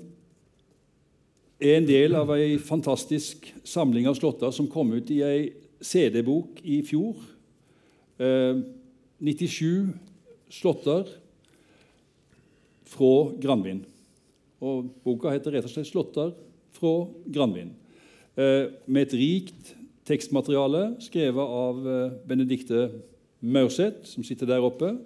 [1.60, 5.40] er en del av ei fantastisk samling av slåtter som kom ut i ei
[5.80, 7.16] CD-bok i fjor.
[8.20, 8.60] Eh,
[9.20, 9.92] 97
[10.52, 11.08] slåtter
[12.86, 13.84] fra Granvin.
[14.60, 16.32] Og Boka heter rett og slett 'Slåtter
[16.72, 17.74] fra Granvin',
[18.36, 19.74] eh, med et rikt
[20.06, 22.90] tekstmateriale skrevet av eh, Benedicte
[23.40, 24.98] Maurseth, som sitter der oppe.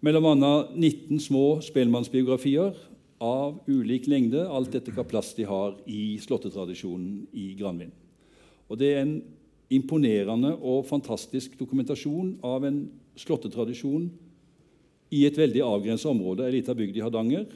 [0.00, 2.74] Mellom annet 19 små spellemannsbiografier
[3.22, 7.92] av ulik lengde, alt etter hva plass de har i slåttetradisjonen i Granvin.
[8.68, 9.16] Og Det er en
[9.70, 12.84] imponerende og fantastisk dokumentasjon av en
[13.18, 14.10] slåttetradisjon
[15.14, 17.46] i et veldig avgrenset område, ei lita bygd i Hardanger.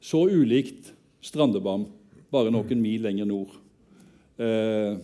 [0.00, 0.92] Så ulikt
[1.24, 1.86] Strandebam,
[2.30, 3.54] bare noen mil lenger nord.
[4.36, 4.96] Eh,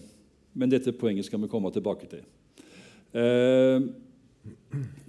[0.53, 2.25] men dette poenget skal vi komme tilbake til.
[3.15, 3.81] Eh,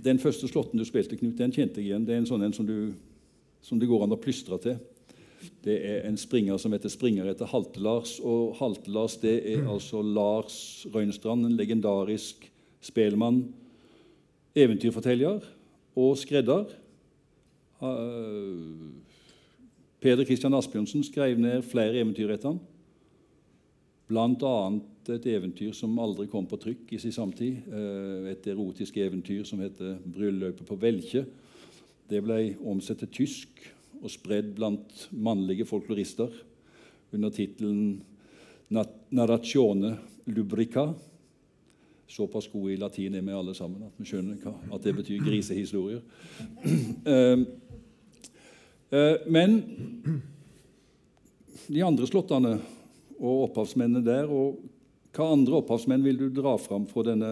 [0.01, 2.05] Den første slåtten du spilte, Knut, den kjente jeg igjen.
[2.05, 2.93] Det er en sånn en som, du,
[3.62, 4.80] som det går an å plystre til.
[5.64, 8.20] Det er en springer som heter Springer etter Halte-Lars.
[8.26, 12.47] Og Halte-Lars det er altså Lars Røynstrand, en legendarisk
[12.82, 13.43] spelmann,
[14.57, 15.45] eventyrforteller
[15.97, 16.74] og skredder.
[17.82, 18.91] Uh,
[20.01, 22.62] Peder Christian Asbjørnsen skrev ned flere eventyr etter han.
[24.12, 24.55] Bl.a.
[25.14, 27.62] et eventyr som aldri kom på trykk i sin samtid.
[27.70, 31.26] Uh, et erotisk eventyr som heter 'Bryllupet på Velkje'.
[32.12, 33.62] Det ble omsatt til tysk
[34.01, 36.34] og spredd blant mannlige folklorister
[37.16, 38.01] under tittelen
[38.72, 39.97] 'Narrazione
[40.28, 40.93] Lubrica'.
[42.07, 45.24] Såpass gode i latin er vi alle sammen at vi skjønner hva, at det betyr
[45.24, 46.01] grisehistorier.
[47.07, 47.45] Uh,
[48.95, 49.55] uh, men
[51.68, 52.57] de andre slåttene
[53.20, 54.59] og opphavsmennene der og
[55.12, 57.32] Hva andre opphavsmenn vil du dra fram fra denne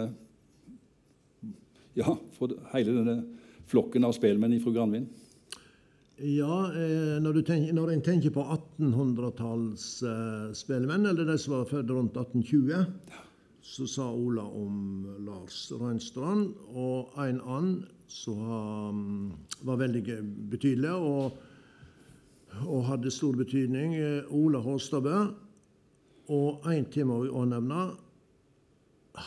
[1.95, 3.38] ja, fra hele denne
[3.69, 5.07] flokken av spelmenn fra Granvin?
[6.19, 11.93] Ja, eh, når, tenker, når, en tenker på 1800-talls eh, eller de som var født
[11.95, 12.83] rundt 1820,
[13.61, 20.01] så sa Ola om Lars Rønstrand og en annen som um, var veldig
[20.49, 21.37] betydelig og,
[22.65, 23.93] og, hadde stor betydning.
[23.95, 25.15] Eh, Ola Håstabø.
[26.29, 27.85] Og en til må vi òg nevne.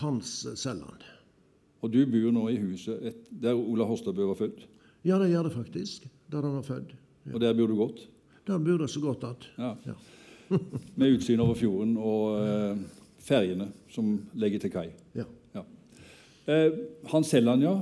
[0.02, 1.11] Hans Selland.
[1.82, 4.66] Og du bor nå i huset der Ola Horstadbø var født?
[5.02, 6.94] Ja, det gjør det faktisk der han var født.
[7.26, 7.34] Ja.
[7.34, 8.04] Og der bor du godt?
[8.46, 9.48] Der bor jeg så godt at.
[9.58, 9.74] Ja.
[9.86, 9.96] ja.
[10.96, 12.78] Med utsyn over fjorden og eh,
[13.22, 14.86] ferjene som legger til kai.
[15.14, 15.26] Ja.
[15.54, 15.64] ja.
[16.46, 16.78] Eh,
[17.12, 17.74] Hans Selland, ja?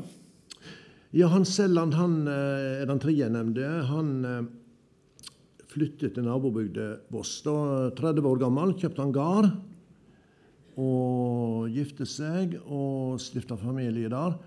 [1.12, 3.70] Ja, Hans Selland han eh, er den tredje jeg nevnte.
[3.90, 4.42] Han eh,
[5.70, 7.40] flyttet til nabobygda Voss.
[7.46, 9.52] Da 30 år gammel kjøpte han gard
[10.80, 14.38] og gifte seg og stifte familie der.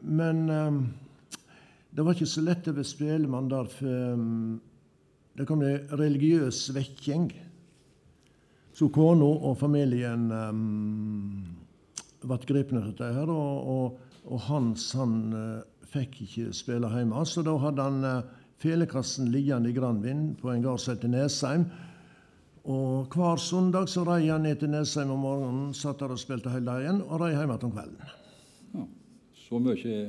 [0.00, 0.80] Men um,
[1.90, 4.58] det var ikke så lett å være spelemann der, for um,
[5.38, 7.30] det kom en religiøs vekking.
[8.74, 11.42] Så kona og familien um,
[12.22, 17.24] ble grepne av dette, og, og, og, Hans han uh, fikk ikke spille hjemme.
[17.26, 21.66] Så da hadde han uh, felekassen liggende i Granvin på en gard som heter Nesheim.
[22.68, 26.52] Og hver søndag så rei han ned til Nesheim om morgenen, satt der og spilte
[26.52, 28.10] hele dagen, og rei hjem igjen om kvelden.
[28.74, 28.84] Ja,
[29.46, 30.00] så mye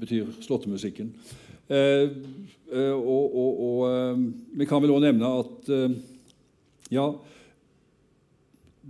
[0.00, 1.12] betyr slåttemusikken.
[1.68, 2.08] Eh,
[2.72, 4.22] eh, og, og, og eh,
[4.58, 5.92] vi kan vel òg nevne at eh,
[6.90, 7.04] ja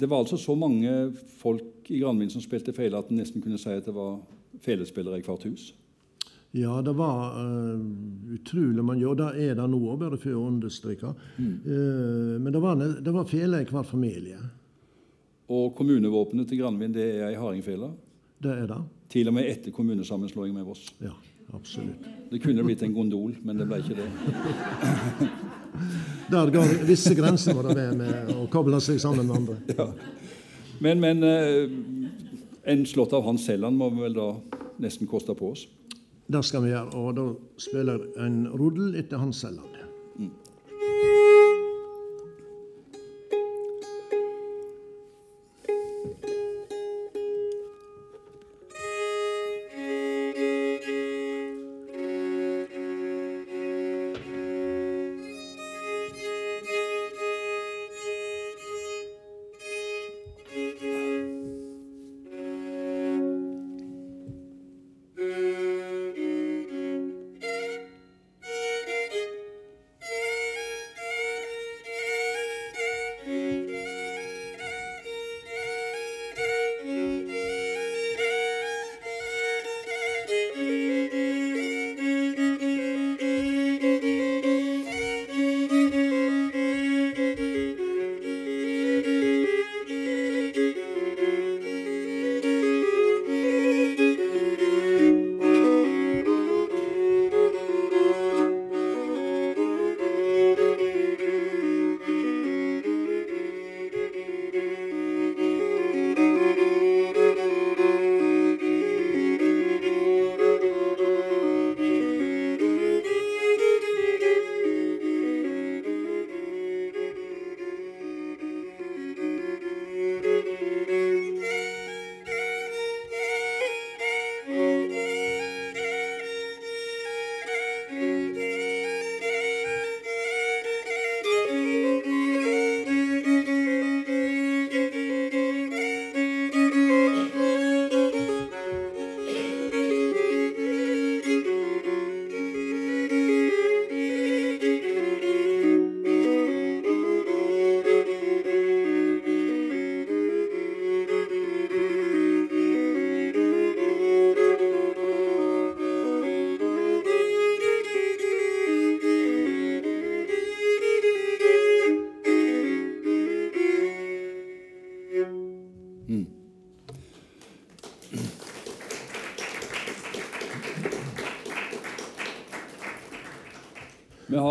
[0.00, 1.12] Det var altså så mange
[1.42, 4.20] folk i Granvin som spilte feil at en nesten kunne si at det var
[4.64, 5.74] felespillere i hvert hus.
[6.52, 7.78] Ja, det var uh,
[8.34, 11.12] utrolig mange, og det er det nå, bare for å understreke.
[11.38, 11.52] Mm.
[11.62, 12.74] Uh, men det var,
[13.06, 14.38] det var fele i hver familie.
[15.50, 17.88] Og kommunevåpenet til Granvin det er ei hardingfele?
[18.42, 18.80] Det er det.
[19.10, 20.94] Til og med etter kommunesammenslåingen med Voss.
[21.02, 21.12] Ja,
[21.54, 22.04] absolutt.
[22.30, 24.10] Det kunne blitt en gondol, men det ble ikke det.
[26.30, 29.56] Der ga visse grenser var det med, med å koble seg sammen med andre.
[29.78, 29.86] Ja.
[30.82, 31.64] Men, men uh,
[32.74, 34.28] en slått av Hans Selland må vi vel da
[34.82, 35.62] nesten koste på oss?
[36.30, 37.24] Det skal vi gjøre, og da
[37.58, 39.40] spiller en rodel etter Hans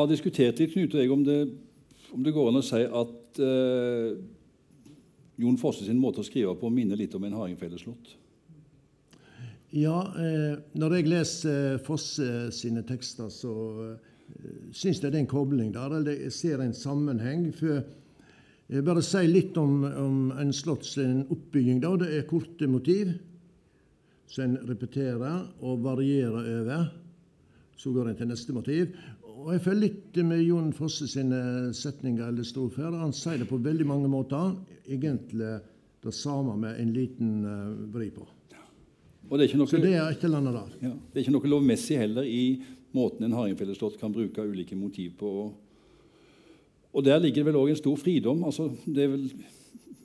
[0.10, 1.40] diskutert litt, Knut og jeg, om det,
[2.16, 4.18] om det går an å si at eh,
[5.40, 8.16] Jon Fosse sin måte å skrive på minner litt om en hardingfeleslått.
[9.76, 13.54] Ja, eh, når jeg leser Fosse sine tekster, så
[13.86, 14.10] eh,
[14.74, 15.94] syns jeg det er en kobling der.
[16.00, 17.52] Eller jeg ser en sammenheng.
[17.56, 17.84] For
[18.70, 21.80] jeg bare si litt om, om en sin oppbygging.
[21.82, 21.96] da.
[22.02, 23.14] Det er korte motiv
[24.30, 26.90] som en repeterer og varierer over.
[27.78, 28.92] Så går en til neste motiv.
[29.40, 31.38] Og Jeg følger litt med Jon Fosse sine
[31.76, 32.92] setninger eller strofer.
[33.00, 34.52] Han sier det på veldig mange måter.
[34.84, 35.54] Egentlig
[36.04, 38.26] det samme med en liten uh, vri på.
[39.30, 40.76] Og det er ikke noe, Så det er et eller annet der.
[40.90, 42.60] ja, det er ikke noe lovmessig heller i
[42.98, 45.32] måten en hardingfeleslått kan bruke ulike motiv på.
[46.90, 48.44] Og der ligger det vel òg en stor fridom.
[48.44, 49.28] altså det vel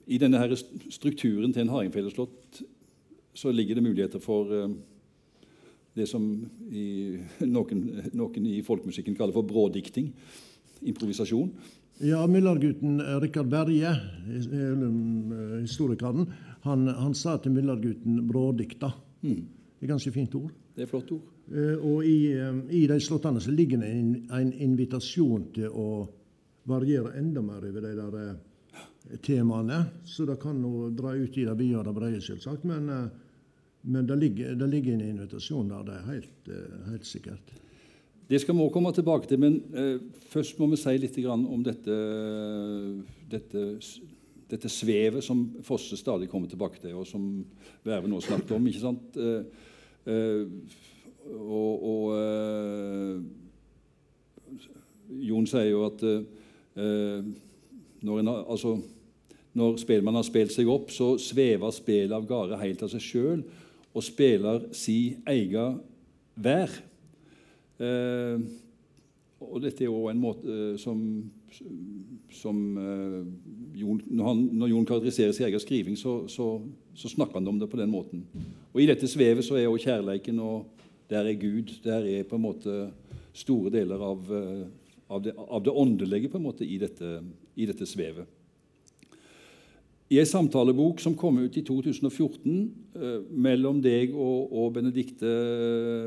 [0.07, 0.53] I denne her
[0.93, 2.61] strukturen til en hardingfeleslått
[3.35, 4.69] så ligger det muligheter for eh,
[5.95, 6.27] det som
[6.71, 7.17] i,
[7.47, 7.85] noen,
[8.19, 10.11] noen i folkemusikken kaller for brådikting.
[10.91, 11.53] Improvisasjon.
[12.05, 16.27] Ja, Myllargutten eh, Rikard Berge, eh, historikeren,
[16.67, 18.93] han, han sa til Myllargutten 'brådikta'.
[19.23, 20.51] Det er ganske fint ord.
[20.75, 21.23] Det er flott ord.
[21.55, 26.09] Eh, Og i, eh, i de slottene så ligger det en, en invitasjon til å
[26.67, 29.85] variere enda mer over de der temaene.
[30.05, 32.65] Så det kan nå dra ut i det vide og det brede, selvsagt.
[32.65, 32.91] Men,
[33.85, 37.53] men det, ligger, det ligger en invitasjon der, det er helt, eh, helt sikkert.
[38.31, 39.99] Det skal vi komme tilbake til, men eh,
[40.33, 41.97] først må vi si litt om dette,
[43.31, 43.65] dette,
[44.49, 47.27] dette svevet som Fosse stadig kommer tilbake til, og som
[47.85, 48.67] Verve nå snakket om.
[48.71, 49.17] ikke sant?
[49.21, 49.45] Eh,
[50.09, 50.47] eh,
[51.35, 53.21] og og eh,
[55.25, 57.21] Jon sier jo at eh,
[58.05, 58.75] når, en, har- altså,
[59.57, 63.45] når spelmannen har spilt seg opp, så svever spelet av gårde helt av seg sjøl
[63.95, 65.79] og spiller si egen
[66.35, 66.73] vær.
[67.79, 68.43] Eh,
[69.45, 71.01] og dette er jo en måte eh, som,
[72.33, 73.21] som eh,
[73.79, 76.49] Jon, når, han, når Jon karakteriserer sin egen skriving, så, så,
[76.97, 78.25] så snakker han om det på den måten.
[78.73, 80.71] Og I dette svevet så er jo kjærleiken, og
[81.11, 81.77] der er Gud.
[81.85, 82.79] Der er på en måte
[83.35, 84.65] store deler av, eh,
[85.09, 87.19] av, det, av det åndelige på en måte i dette,
[87.55, 88.31] i dette svevet.
[90.13, 92.57] I en samtalebok som kom ut i 2014
[92.95, 95.31] eh, mellom deg og, og Benedicte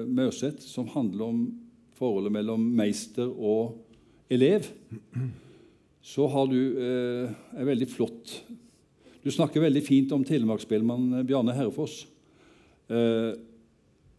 [0.05, 1.39] Mørseth, som handler om
[1.97, 3.79] forholdet mellom meister og
[4.29, 4.67] elev,
[6.05, 8.35] så har du eh, en veldig flott
[9.23, 12.03] Du snakker veldig fint om telemarksspellemann Bjarne Herrefoss,
[12.87, 13.33] eh,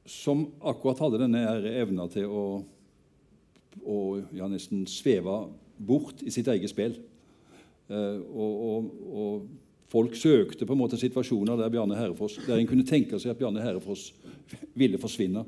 [0.08, 1.44] som akkurat hadde denne
[1.78, 2.42] evna til å,
[3.86, 4.00] å
[4.36, 5.38] ja, nesten sveve
[5.78, 6.98] bort i sitt eget spill.
[7.88, 9.48] Eh, og, og, og
[9.88, 13.40] folk søkte på en måte situasjoner der Bjarne Herrefoss, der en kunne tenke seg at
[13.40, 14.10] Bjarne Herrefoss
[14.76, 15.44] ville forsvinne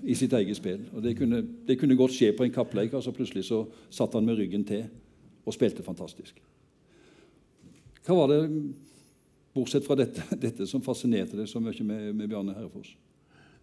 [0.00, 0.86] i sitt eget spill.
[0.94, 4.16] Og det kunne, det kunne godt skje på en kappleik, og så plutselig så satt
[4.16, 4.86] han med ryggen til
[5.44, 6.40] og spilte fantastisk.
[8.06, 8.40] Hva var det,
[9.54, 12.94] bortsett fra dette, dette som fascinerte deg så mye med, med Bjarne Herrefoss?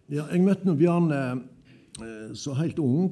[0.08, 3.10] Ja, jeg møtte nå Bjarne eh, så helt ung.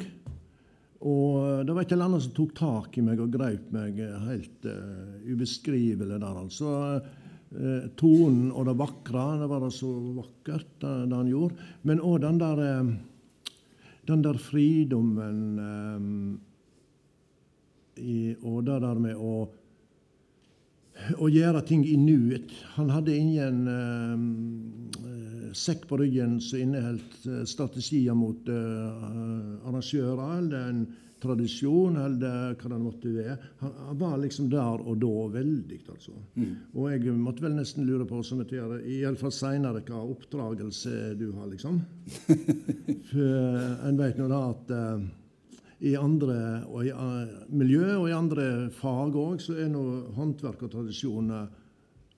[1.05, 4.64] Og det var eller annet som tok tak i meg og greip meg eh, helt
[4.64, 6.70] uh, ubeskrivelig der, altså.
[7.52, 11.68] Uh, tonen og det vakre, det var da så vakkert, det, det han gjorde.
[11.86, 12.97] Men òg den der uh,
[14.06, 16.01] den der fridommen eh,
[18.05, 19.48] i, og det der med å
[21.20, 22.52] å gjøre ting i nuet.
[22.78, 24.16] Han hadde ingen eh,
[25.57, 30.87] sekk på ryggen som inneholdt eh, strategier mot eh, arrangører, eller en
[31.23, 33.37] tradisjon, eller hva det måtte være.
[33.62, 36.16] Han, var liksom der og da veldig, altså.
[36.77, 41.31] Og jeg måtte vel nesten lure på, som jeg gjør, iallfall seinere, hva oppdragelse du
[41.33, 41.81] har, liksom.
[43.11, 45.07] For en vet nå da at eh,
[45.87, 46.39] i andre
[46.70, 49.83] og i, uh, miljø og i andre fag òg, så er nå
[50.16, 51.51] håndverk og tradisjon eh,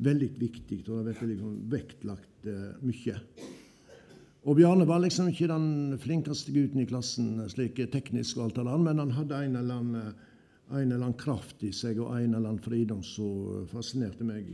[0.06, 0.78] veldig viktig.
[0.86, 3.16] Og det blir liksom vektlagt mye.
[4.48, 8.76] Og Bjarne var liksom ikke den flinkeste gutten i klassen slik teknisk, og alt eller
[8.76, 10.16] annet, men han hadde en eller annen
[10.68, 14.48] en eller annen kraft i seg og en eller annen fridom som fascinerte meg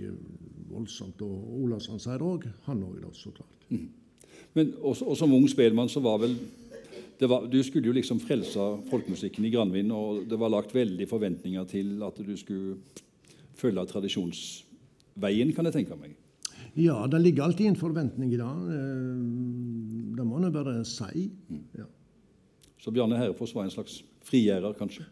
[0.71, 1.23] voldsomt.
[1.27, 3.65] Og Olavsson sier òg, han òg, så klart.
[4.55, 6.37] Men også, og som ung spelmann så var vel
[7.19, 11.07] det var, Du skulle jo liksom frelse folkemusikken i Granvin, og det var lagt veldig
[11.09, 12.77] forventninger til at du skulle
[13.55, 16.17] følge tradisjonsveien, kan jeg tenke meg.
[16.75, 18.45] Ja, det ligger alltid en forventning i det.
[18.45, 21.31] eh, Det må en bare si.
[21.79, 21.85] Ja.
[22.79, 25.05] Så Bjarne Herrefoss var en slags frigjører, kanskje.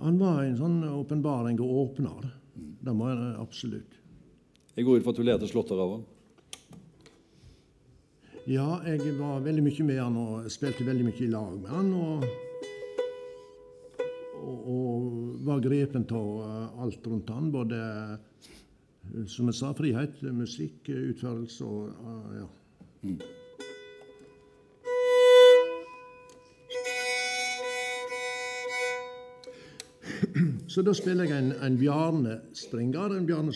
[0.00, 2.30] Han var en sånn åpenbaring og åpner.
[2.56, 3.98] Det må en absolutt.
[4.76, 6.04] Jeg går ut fra at du lærte slåtter av han.
[8.48, 11.92] Ja, jeg var veldig mye med han og spilte veldig mye i lag med han.
[11.94, 12.24] Og
[14.40, 17.76] og, og var grepen av alt rundt han, både
[19.26, 22.48] som jeg sa, frihet, musikk, utførelse og ja.
[23.02, 23.20] Mm.
[30.70, 33.52] Så da spiller jeg en, en Bjarne Stringer, en Bjarne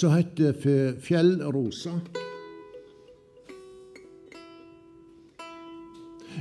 [0.00, 0.54] som heter
[1.00, 1.92] Fjellrosa.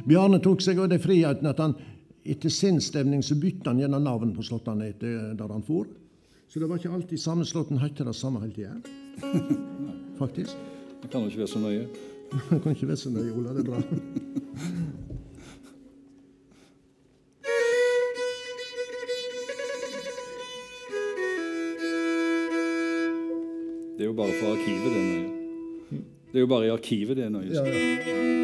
[0.07, 1.75] Bjarne tok seg av den friheten at han
[2.23, 5.89] etter sinnsstemning så bytta han gjerne navn på slottene etter der han for.
[6.49, 8.79] Så det var ikke alltid samme slåtten het det samme hele tida.
[10.21, 10.55] Faktisk.
[11.01, 11.87] Det kan jo ikke være så nøye.
[12.49, 13.53] det kan ikke være så nøye, Ola.
[13.53, 15.17] Det er bra.
[23.99, 25.29] Det er jo bare for arkivet det er nøye.
[26.31, 27.51] Det er jo bare i arkivet det er nøye.
[27.51, 28.38] Ja, ja.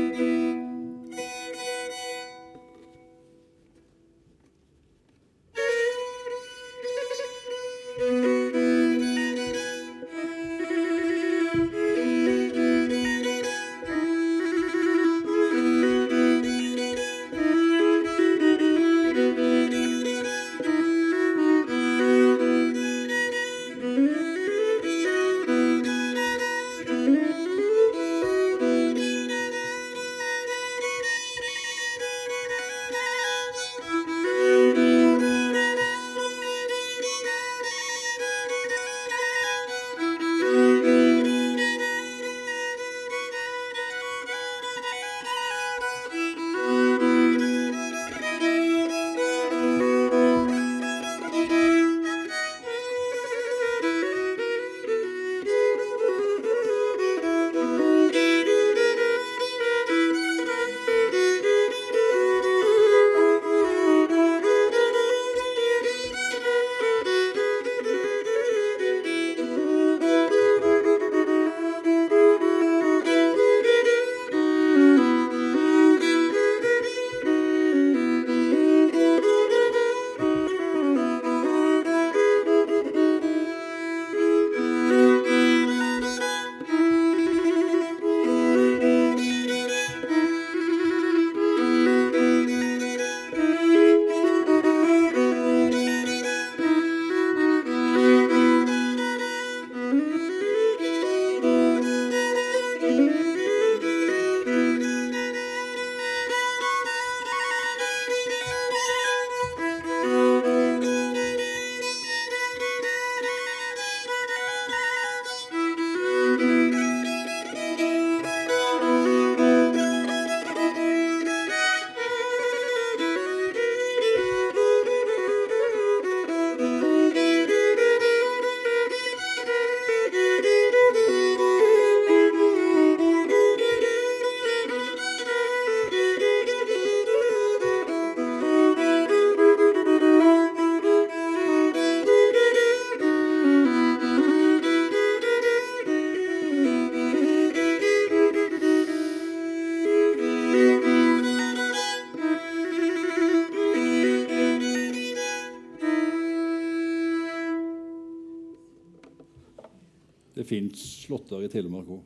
[161.26, 162.02] Slåtter i Telemark òg.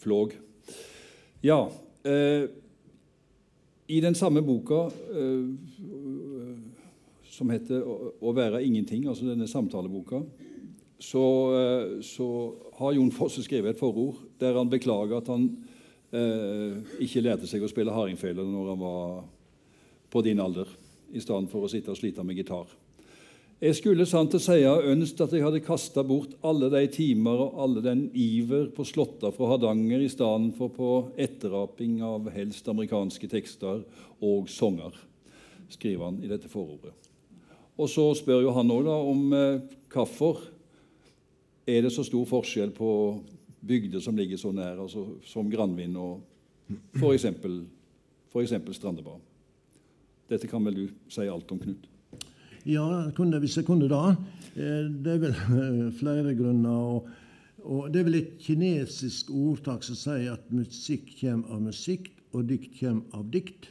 [0.00, 0.34] Flåg.
[1.42, 1.70] Ja
[2.04, 2.48] eh,
[3.88, 5.46] I den samme boka eh,
[7.24, 7.82] som heter
[8.20, 10.22] 'Å være ingenting', altså denne samtaleboka,
[10.98, 11.24] så,
[11.56, 15.56] eh, så har Jon Fosse skrevet et forord der han beklager at han
[16.12, 19.24] eh, ikke lærte seg å spille hardingfele når han var
[20.10, 20.68] på din alder,
[21.12, 22.66] i stedet for å sitte og slite med gitar.
[23.60, 27.58] Jeg skulle sant å si ønsket at jeg hadde kasta bort alle de timer og
[27.60, 33.28] alle den iver på slåtta fra Hardanger i stedet for på etteraping av helst amerikanske
[33.28, 33.82] tekster
[34.24, 34.96] og sanger,
[35.68, 36.94] skriver han i dette forordet.
[37.76, 39.60] Og så spør jo han òg om eh,
[39.92, 40.40] hvorfor
[41.68, 42.90] er det så stor forskjell på
[43.60, 46.24] bygder som ligger så nær, altså som Granvin og
[46.96, 47.28] f.eks.
[48.72, 49.20] Strandebar.
[50.32, 51.99] Dette kan vel du si alt om, Knut?
[52.68, 54.14] Ja, kunne, hvis jeg kunne da.
[54.52, 55.36] Eh, det er vel
[56.00, 56.70] flere grunner.
[56.70, 57.08] og
[57.64, 62.48] Og Det er vel et kinesisk ordtak som sier at musikk kommer av musikk, og
[62.48, 63.68] dikt kommer av dikt.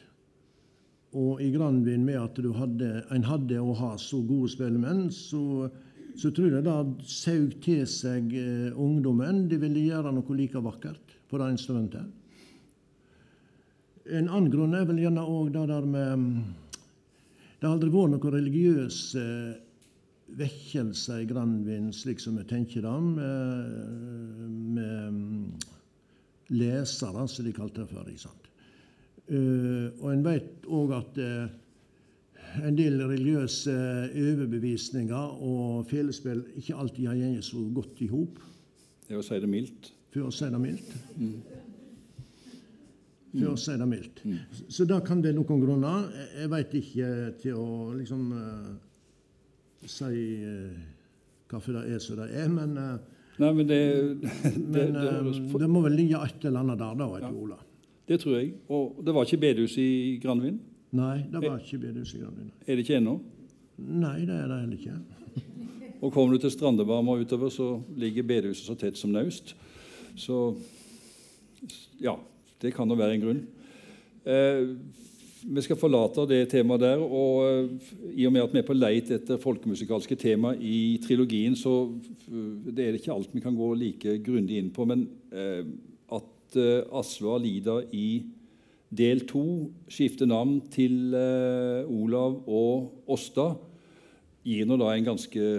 [1.14, 5.70] Og i Granvin, med at hadde, en hadde å ha så gode spillemenn, så,
[6.16, 9.48] så tror jeg det saug til seg eh, ungdommen.
[9.49, 12.06] De ville gjøre noe like vakkert på det instrumentet.
[14.10, 16.69] En annen grunn er vel gjerne òg det der med
[17.60, 19.23] Det har aldri vært noen religiøse
[20.40, 22.95] vekkelse i Granvin, slik som vi tenker det,
[24.76, 25.49] med, mm,
[26.56, 28.07] lesere, som de kalte det før.
[28.07, 28.45] ikke sant?
[29.30, 31.49] Uh, og en vet òg at uh,
[32.65, 33.76] en del religiøse
[34.10, 38.40] overbevisninger og felespill ikke alltid har gått så godt i hop.
[39.06, 39.91] Det er å si det mildt.
[40.10, 40.95] For å si det mildt.
[41.19, 41.36] Mm.
[43.32, 44.24] For å si det mildt.
[44.26, 44.38] Mm.
[44.74, 46.08] Så da kan det noen grunner.
[46.34, 47.10] Jeg veit ikke
[47.42, 48.72] til å liksom uh,
[49.86, 50.80] si uh,
[51.50, 53.82] hvorfor det er som det er, men, uh, Nei, men, det,
[54.20, 54.32] det,
[54.74, 57.30] men det, det, må vel ligge et eller annet der, da, vet ja.
[57.32, 57.60] Ola.
[58.10, 58.50] Det tror jeg.
[58.74, 60.58] Og det var ikke bedehus i Granvin?
[60.98, 62.50] Nei, det var ikke bedehus i Granvin.
[62.66, 63.20] Er det ikke ennå?
[63.80, 64.98] Nei, det er det heller ikke.
[66.02, 67.70] og kommer du til Strandebarma utover, så
[68.02, 69.54] ligger bedehuset så tett som naust.
[70.20, 70.42] Så
[72.02, 72.18] ja,
[72.61, 73.44] det kan da være en grunn.
[74.27, 74.73] Eh,
[75.40, 76.99] vi skal forlate det temaet der.
[76.99, 81.56] og uh, I og med at vi er på leit etter folkemusikalske tema i trilogien,
[81.56, 84.86] så uh, det er det ikke alt vi kan gå like grundig inn på.
[84.90, 85.07] Men
[86.11, 86.57] at
[86.91, 88.23] Aslo Alida i
[88.90, 93.53] del to skifter navn til Olav og Åsta,
[94.44, 95.49] gir nå da en ganske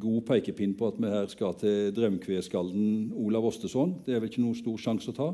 [0.00, 3.98] god pekepinn på at vi her skal til drømkvedskalden Olav Osteson.
[4.06, 5.28] Det er vel ikke noen stor sjanse å ta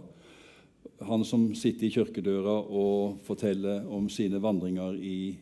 [1.07, 5.37] han som sitter i kirkedøra og forteller om sine vandringer i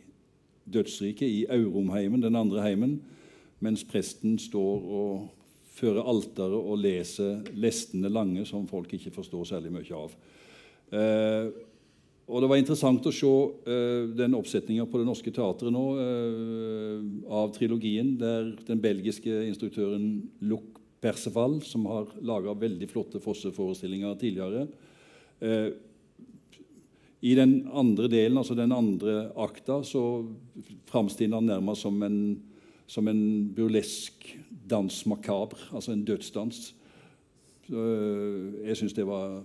[0.69, 2.99] dødsriket, i Auromheimen, den andre heimen,
[3.65, 5.29] mens presten står og
[5.79, 10.15] fører alteret og leser lestene lange som folk ikke forstår særlig mye av.
[10.89, 11.49] Eh,
[12.29, 13.31] og Det var interessant å se
[13.73, 17.07] eh, den oppsetninga på Det Norske Teatret nå eh,
[17.41, 20.11] av trilogien, der den belgiske instruktøren
[20.45, 24.67] Luc Perseval, som har laga veldig flotte Fosse-forestillinger tidligere,
[27.21, 30.03] I den andre delen, altså den andre akta, så
[30.87, 32.19] framstiller han nærmest som en,
[32.87, 33.23] som en
[33.55, 34.39] burlesk
[34.71, 36.75] dans macabre, altså en dødsdans.
[37.69, 39.41] Eh, jeg syns det var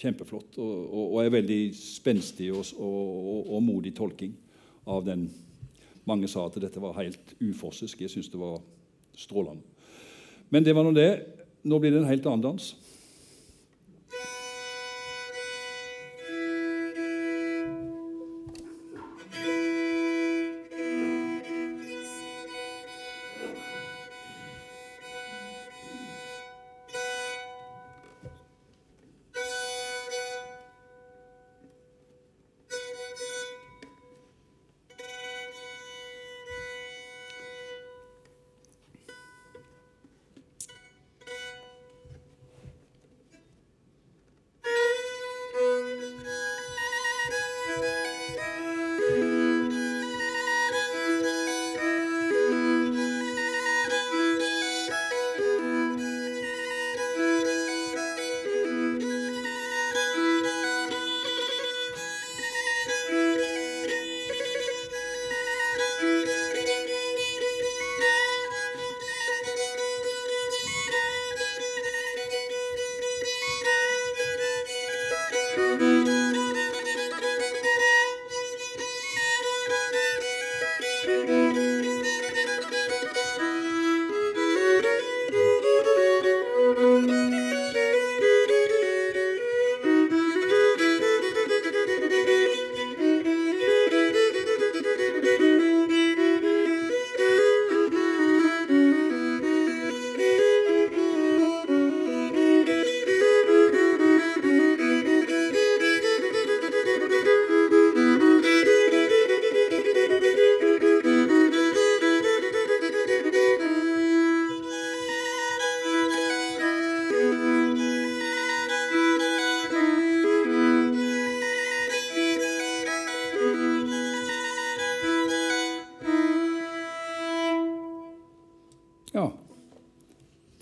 [0.00, 4.34] kjempeflott, og, og, og er veldig spenstig og, og, modig tolking
[4.86, 5.28] av den.
[6.06, 8.00] Mange sa at dette var helt uforsisk.
[8.02, 8.60] Jeg syns det var
[9.16, 9.62] strålende.
[10.50, 11.10] Men det var nå det.
[11.66, 12.68] Nå blir det en helt annen dans.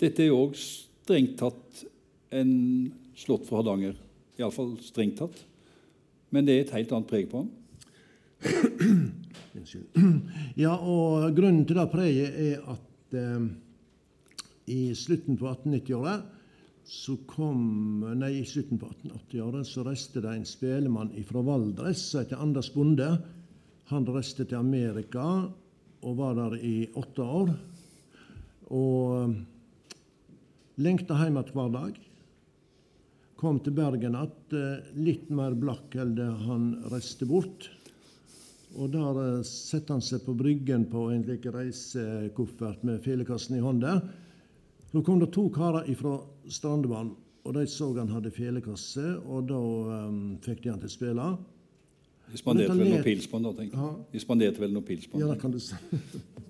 [0.05, 1.79] Dette er jo òg strengt tatt
[2.35, 2.51] en
[3.17, 3.95] slått for Hardanger.
[4.37, 5.39] Iallfall strengt tatt.
[6.29, 7.53] Men det er et helt annet preg på den.
[10.63, 13.45] Ja, og grunnen til det preget er at eh,
[14.75, 16.25] i slutten på 1890-året
[16.85, 22.21] så kom Nei, i slutten på 1880-året så reiste det en spelemann fra Valdres som
[22.21, 23.09] heter Anders Bonde.
[23.89, 25.25] Han reiste til Amerika
[26.05, 27.55] og var der i åtte år.
[28.69, 29.33] Og
[30.81, 31.97] lengta hjem igjen hver dag.
[33.39, 36.15] Kom til Bergen igjen, uh, litt mer blakk enn
[36.45, 37.69] han reiste bort.
[38.75, 43.99] Og der setter han seg på bryggen på en slik reisekoffert med felekassen i hånda.
[44.91, 46.17] Så kom det to karer fra
[46.51, 47.15] Strandebanen,
[47.45, 49.59] og de så han hadde felekasse, og da
[50.07, 51.27] um, fikk de han til å spille.
[52.31, 54.05] De spanderte vel noe pils på han da, tenker jeg.
[54.15, 55.23] De spanderte vel noe pils på han.
[55.23, 55.77] Ja, det kan du si.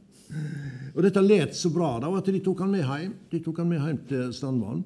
[0.95, 3.13] og dette let så bra da, at de tok han med hjem.
[3.31, 4.83] De tok han med hjem til Strandvollen.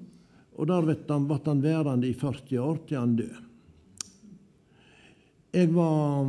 [0.59, 3.45] Og der ble han, han værende i 40 år til han døde.
[5.53, 6.27] Jeg var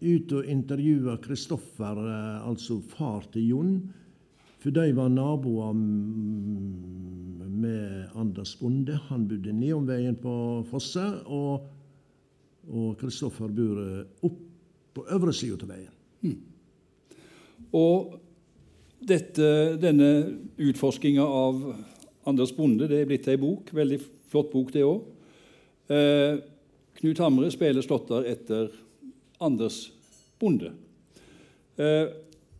[0.00, 3.74] ute og intervjua Kristoffer, eh, altså far til Jon.
[4.58, 5.74] For de var naboer
[7.62, 8.96] med Anders Bonde.
[9.08, 11.04] Han bodde nedom veien på Fosse.
[11.30, 13.78] Og Kristoffer bor
[14.26, 14.40] opp
[14.98, 15.94] på øvre sida av veien.
[16.26, 16.38] Mm.
[17.78, 18.18] Og
[19.08, 19.48] dette,
[19.80, 20.10] denne
[20.60, 21.62] utforskinga av
[22.28, 23.72] Anders Bonde det er blitt ei bok.
[23.74, 25.02] Veldig flott bok, det òg.
[25.88, 26.38] Eh,
[26.98, 28.72] Knut Hamre spiller slåtter etter
[29.44, 29.86] Anders
[30.40, 30.72] Bonde.
[31.78, 32.06] Eh,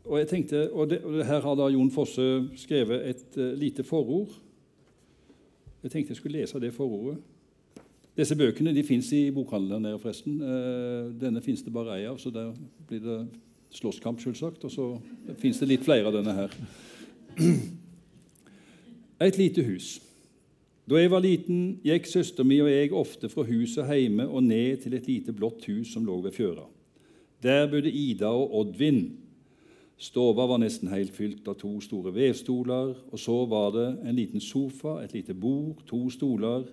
[0.09, 2.25] og jeg tenkte, og, det, og Her har da Jon Fosse
[2.57, 4.31] skrevet et uh, lite forord.
[5.83, 7.19] Jeg tenkte jeg skulle lese det forordet.
[8.17, 10.41] Disse bøkene de fins i bokhandelen der forresten.
[10.43, 12.55] Eh, denne fins det bare ei av, så der
[12.89, 13.19] blir det
[13.75, 14.65] slåsskamp, selvsagt.
[14.65, 14.89] Og så
[15.41, 16.57] fins det litt flere av denne her.
[19.29, 19.99] Et lite hus.
[20.89, 24.85] Da jeg var liten, gikk søster mi og jeg ofte fra huset hjemme og ned
[24.85, 26.65] til et lite blått hus som lå ved fjøra.
[27.45, 29.03] Der bodde Ida og Oddvin.
[29.99, 34.41] Stova var nesten helt fylt av to store vevstoler, og så var det en liten
[34.41, 36.65] sofa, et lite bord, to stoler.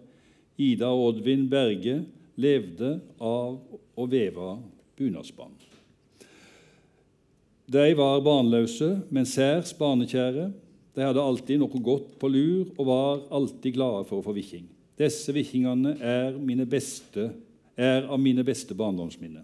[0.56, 2.04] Ida og Oddvin Berge
[2.40, 3.60] levde av
[3.98, 4.52] å veve
[4.96, 5.75] bunadsbånd.
[7.66, 10.52] De var barnløse, men særs barnekjære.
[10.96, 14.68] De hadde alltid noe godt på lur og var alltid glade for å få viking.
[14.96, 16.38] Disse vikingene er,
[17.76, 19.44] er av mine beste barndomsminner.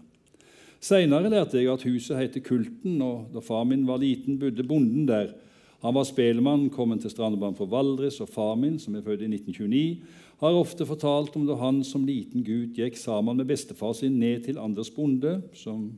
[0.82, 5.04] Seinere lærte jeg at huset heter Kulten, og da far min var liten, bodde bonden
[5.06, 5.34] der.
[5.82, 9.30] Han var spelemann, kommet til Strandebanen fra Valdres, og far min, som er født i
[9.30, 10.02] 1929,
[10.42, 14.46] har ofte fortalt om da han som liten gutt gikk sammen med bestefar sin ned
[14.46, 15.92] til Anders Bonde, som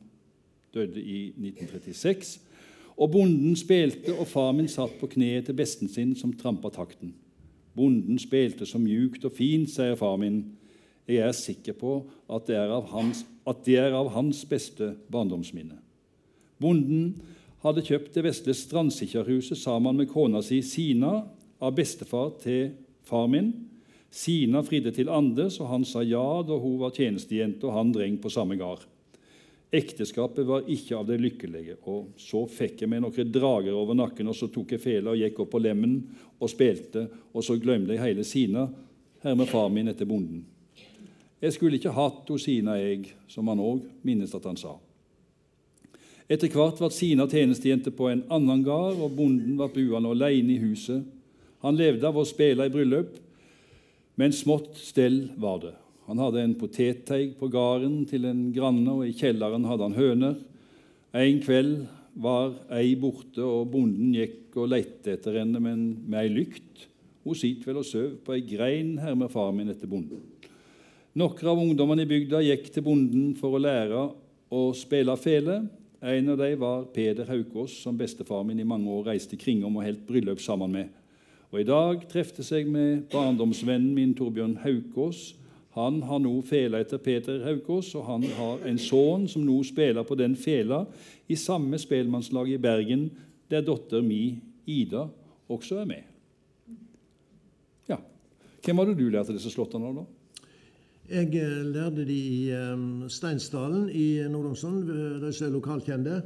[0.75, 2.39] døde i 1936.
[2.95, 7.13] Og bonden spilte, og far min satt på kneet til besten sin, som trampa takten.
[7.75, 10.43] Bonden spilte så mjukt og fint, sier far min.
[11.07, 11.97] Jeg er sikker på
[12.31, 15.75] at det er av hans er av hans beste barndomsminne.
[16.57, 17.11] Bonden
[17.61, 21.19] hadde kjøpt det vesle Strandsikkerhuset sammen med kona si Sina
[21.61, 22.71] av bestefar til
[23.05, 23.51] far min.
[24.09, 28.17] Sina fridde til Anders, og han sa ja da hun var tjenestejente og han dreng
[28.23, 28.85] på samme gard.
[29.75, 34.29] Ekteskapet var ikke av det lykkelige, og så fikk jeg meg noen drager over nakken,
[34.31, 35.97] og så tok jeg fela og gikk opp på lemmen
[36.39, 38.69] og spilte, og så glemte jeg hele Sina,
[39.25, 40.45] her med far min etter bonden.
[41.43, 44.77] Jeg skulle ikke hatt hos Sina, jeg, som han òg minnes at han sa.
[46.31, 50.61] Etter hvert ble Sina tjenestejente på en annen gard, og bonden var buende alene i
[50.63, 51.03] huset.
[51.65, 53.17] Han levde av å spille i bryllup,
[54.15, 55.75] men smått stell var det.
[56.05, 60.35] Han hadde en potetteig på gården til en granne, og i kjelleren hadde han høner.
[61.15, 61.85] En kveld
[62.21, 66.85] var ei borte, og bonden gikk og lette etter henne med ei lykt.
[67.25, 70.21] Hun sitter vel og sover på ei grein, her med far min etter bonden.
[71.15, 74.03] Noen av ungdommene i bygda gikk til bonden for å lære
[74.53, 75.61] å spille fele.
[76.05, 79.87] En av dem var Peder Haukås, som bestefar min i mange år reiste kringom og
[79.87, 80.91] holdt bryllup sammen med.
[81.49, 85.31] Og I dag trefte jeg med barndomsvennen min Torbjørn Haukås.
[85.75, 90.07] Han har nå fela etter Peter Haukås, og han har en sønn som nå spiller
[90.07, 90.85] på den fela
[91.27, 93.09] i samme spelmannslag i Bergen,
[93.51, 95.03] der datter mi, Ida,
[95.51, 96.07] også er med.
[97.91, 97.99] Ja.
[98.63, 100.05] Hvem var det du lærte disse slåttene av, da?
[101.11, 104.87] Jeg eh, lærte de i um, Steinsdalen i Nord-Åmsund,
[105.21, 106.23] de som er lokalkjente.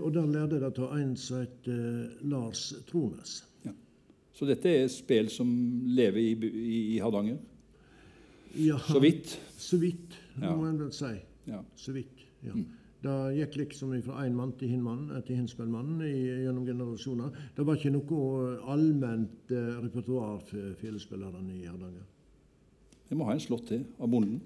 [0.00, 3.42] Og der lærte jeg av en som het uh, Lars Trones.
[3.68, 3.76] Ja.
[4.32, 5.52] Så dette er spill som
[5.92, 7.36] lever i, i, i Hardanger?
[8.58, 9.38] Ja, så vidt?
[9.56, 10.52] Så vidt, ja.
[10.54, 11.12] må en vel si.
[11.48, 11.62] Ja.
[11.76, 12.54] Så vidt, ja.
[12.54, 12.66] Mm.
[13.02, 17.32] Det gikk liksom fra én mann til hin mann, til hinspellmannen gjennom generasjoner.
[17.56, 22.04] Det var ikke noe allment uh, repertoar for filespillerne i Hardanger.
[23.10, 24.38] Jeg må ha en slått til av bonden.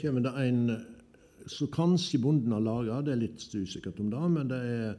[0.00, 0.64] Kommer det en
[1.48, 4.94] som kanskje bonden har laga, det er litt usikkert om det, men det er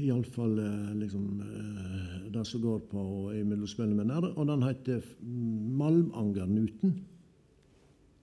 [0.00, 3.04] iallfall eh, liksom, eh, det som går på
[3.44, 4.28] mellom med her.
[4.36, 5.04] Og den heter
[5.80, 6.94] Malmangernuten.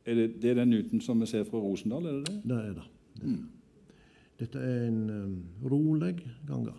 [0.08, 2.42] Er det, det er den nuten som vi ser fra Rosendal, er det det?
[2.48, 2.88] Det er det.
[3.24, 3.46] Mm.
[4.40, 5.02] Dette er en
[5.66, 6.16] rolig
[6.48, 6.78] ganger.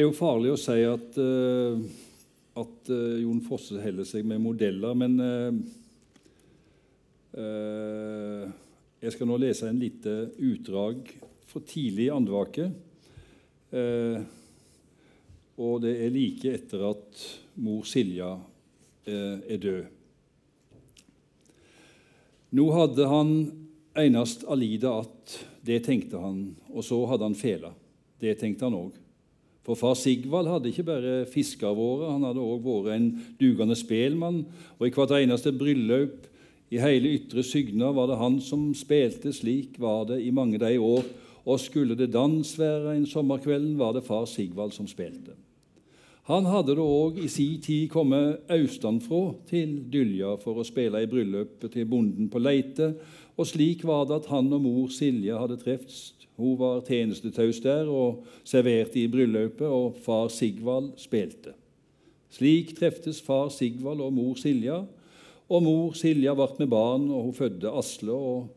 [0.00, 1.76] Det er jo farlig å si at, uh,
[2.56, 5.52] at uh, Jon Fosse holder seg med modeller, men uh,
[9.04, 11.04] jeg skal nå lese en lite utdrag
[11.50, 12.70] fra tidlig andvake.
[15.60, 17.26] og det er like etter at
[17.60, 18.30] mor Silja
[19.04, 19.84] er død.
[22.56, 23.36] Nå hadde han
[24.00, 27.76] einast Alida at det tenkte han, og så hadde han fela.
[28.16, 28.98] Det tenkte han òg.
[29.66, 33.08] For far Sigvald hadde ikke bare fiska våre, han hadde òg vært en
[33.40, 34.44] dugende spelmann.
[34.78, 36.26] Og i hvert eneste bryllup
[36.72, 39.34] i hele ytre Sygna var det han som spilte.
[39.36, 41.04] Slik var det i mange de år.
[41.44, 45.36] Og skulle det dans være en sommerkvelden, var det far Sigvald som spilte.
[46.30, 51.10] Han hadde da òg i si tid kommet austanfra til Dylja for å spille i
[51.10, 52.92] bryllupet til bonden på Leite,
[53.34, 57.88] og slik var det at han og mor Silje hadde treffes hun var tjenestetaus der
[57.92, 61.52] og serverte i bryllupet, og far Sigvald spilte.
[62.32, 64.78] Slik treftes far Sigvald og mor Silja,
[65.50, 68.14] og mor Silja ble med barn, og hun fødte Asle.
[68.14, 68.48] og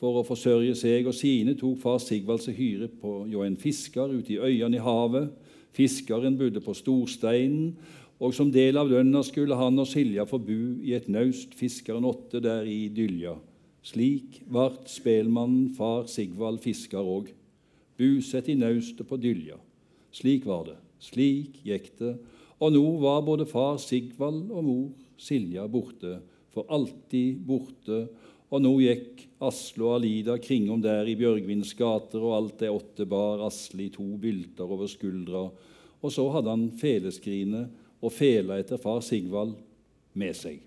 [0.00, 4.10] For å forsørge seg og sine tok far Sigvald seg hyre på jo en fisker
[4.10, 5.28] ute i øyene i havet.
[5.76, 7.74] Fiskeren bodde på Storsteinen,
[8.20, 12.04] og som del av lønna skulle han og Silja få bo i et naust fiskeren
[12.04, 13.38] åtte der i Dylja.
[13.80, 17.30] Slik vart spelmannen far Sigvald fisker òg,
[17.96, 19.56] busett i naustet på Dylja.
[20.12, 22.12] Slik var det, slik gikk det,
[22.60, 24.90] og nå var både far Sigvald og mor
[25.20, 26.18] Silja borte,
[26.52, 28.04] for alltid borte,
[28.50, 33.06] og nå gikk Asle og Alida kringom der i Bjørgvins gater, og alt det åtte
[33.08, 35.46] bar Asle i to bylter over skuldra,
[36.00, 37.70] og så hadde han feleskrinet
[38.00, 39.54] og fela etter far Sigvald
[40.18, 40.58] med seg.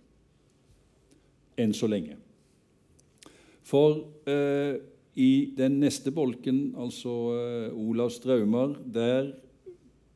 [1.59, 2.15] Enn så lenge.
[3.67, 3.99] For
[4.29, 4.79] eh,
[5.19, 9.33] i den neste bolken, altså eh, Olavs drømmer, der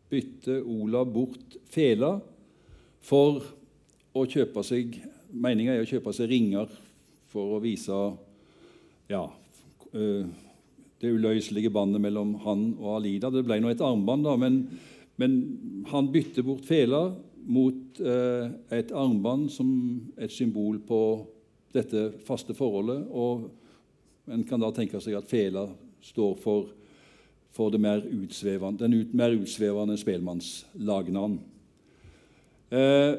[0.09, 2.15] bytter Olav bort fela
[3.03, 3.43] for
[4.15, 4.95] å kjøpe seg
[5.27, 6.71] Meninga er å kjøpe seg ringer
[7.31, 7.95] for å vise
[9.11, 9.23] ja,
[9.93, 10.27] eh,
[10.97, 13.31] det uløselige bandet mellom han og Alida.
[13.33, 14.61] Det ble nå et armbånd, men,
[15.21, 15.37] men,
[15.91, 17.03] han bytter bort fela
[17.47, 19.69] mot eh, et armbånd som
[20.17, 21.01] et symbol på
[21.75, 23.05] dette faste forholdet.
[23.11, 23.49] og
[24.31, 25.67] En kan da tenke seg at fela
[26.03, 26.73] står for
[27.57, 28.03] for mer
[28.77, 31.39] den ut, mer utsvevende spellemannslagnaen.
[32.69, 33.13] Eh,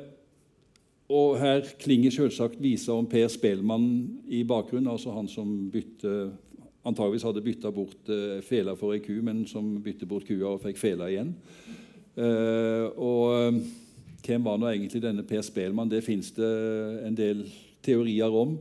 [1.08, 3.86] og her klinger selvsagt visa om Per Spelmann
[4.28, 6.30] i bakgrunnen, altså han som bytte,
[6.84, 10.60] antageligvis hadde bytta bort eh, fela for ei ku, men som bytte bort kua og
[10.66, 11.32] fikk fela igjen.
[12.12, 13.60] Eh, og eh,
[14.26, 15.88] hvem var nå egentlig denne Per Spelmann?
[15.88, 16.50] Det fins det
[17.08, 17.46] en del
[17.84, 18.58] teorier om.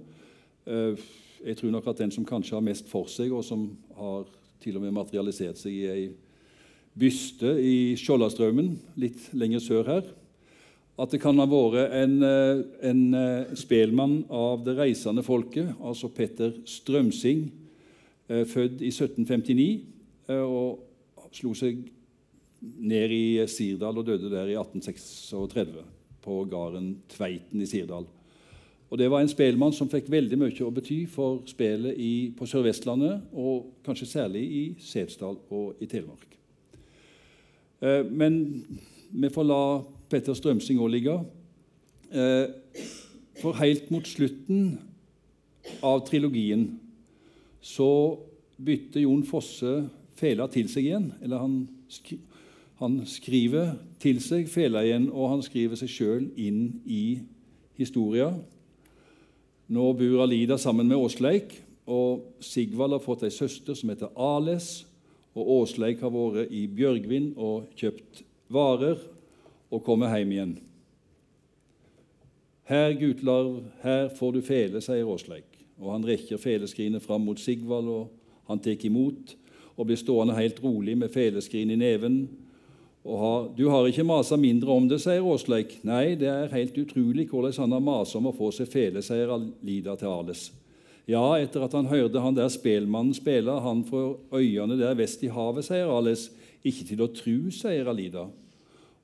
[0.67, 3.65] Jeg tror nok at den som kanskje har mest for seg, og som
[3.97, 4.23] har
[4.63, 6.05] til og med materialisert seg i ei
[6.97, 10.07] byste i Skjoldastraumen, litt lenger sør her.
[10.97, 16.09] At det kan ha vært en, eh, en eh, spelmann av det reisende folket, altså
[16.09, 17.51] Petter Strømsing,
[18.29, 19.85] eh, født i 1759,
[20.27, 20.81] og
[21.31, 21.85] slo seg
[22.59, 25.85] ned i Sirdal og døde der i 1836,
[26.25, 28.07] på gården Tveiten i Sirdal.
[28.89, 32.47] Og Det var en spelmann som fikk veldig mye å bety for spelet i, på
[32.47, 36.35] Sør-Vestlandet, og kanskje særlig i Setesdal og i Telemark.
[38.11, 38.65] Men
[39.11, 39.63] vi får la
[40.09, 41.15] Petter Strømsing òg ligge.
[42.11, 42.47] Eh,
[43.41, 44.77] for helt mot slutten
[45.83, 46.69] av trilogien
[47.61, 47.89] så
[48.57, 49.73] bytter Jon Fosse
[50.17, 51.11] fela til seg igjen.
[51.21, 51.59] Eller han,
[51.91, 52.19] skri
[52.77, 57.17] han skriver til seg fela igjen, og han skriver seg sjøl inn i
[57.79, 58.29] historia.
[59.73, 61.55] Nå bor Alida sammen med Åsleik,
[61.89, 64.85] og Sigvald har fått ei søster som heter Ales.
[65.33, 68.21] Og Åsleik har vært i Bjørgvin og kjøpt
[68.53, 69.01] varer
[69.71, 70.55] og komme hjem igjen.
[72.67, 75.47] Her, Gutlarv, her får du fele, sier Åsleik.
[75.79, 79.35] Og han rekker feleskrinet fram mot Sigvald, og han tar imot
[79.77, 82.25] og blir stående helt rolig med feleskrin i neven
[83.15, 85.77] har, du har ikke masa mindre om det, sier Åsleik.
[85.87, 89.31] Nei, det er helt utrolig hvordan han har masa om å få seg fele, sier
[89.31, 90.49] Alida til Ales.
[91.07, 95.31] Ja, etter at han hørte han der spelmannen spille, han fra øyene der vest i
[95.31, 96.27] havet, sier Ales.
[96.67, 98.25] Ikke til å tru, sier Alida.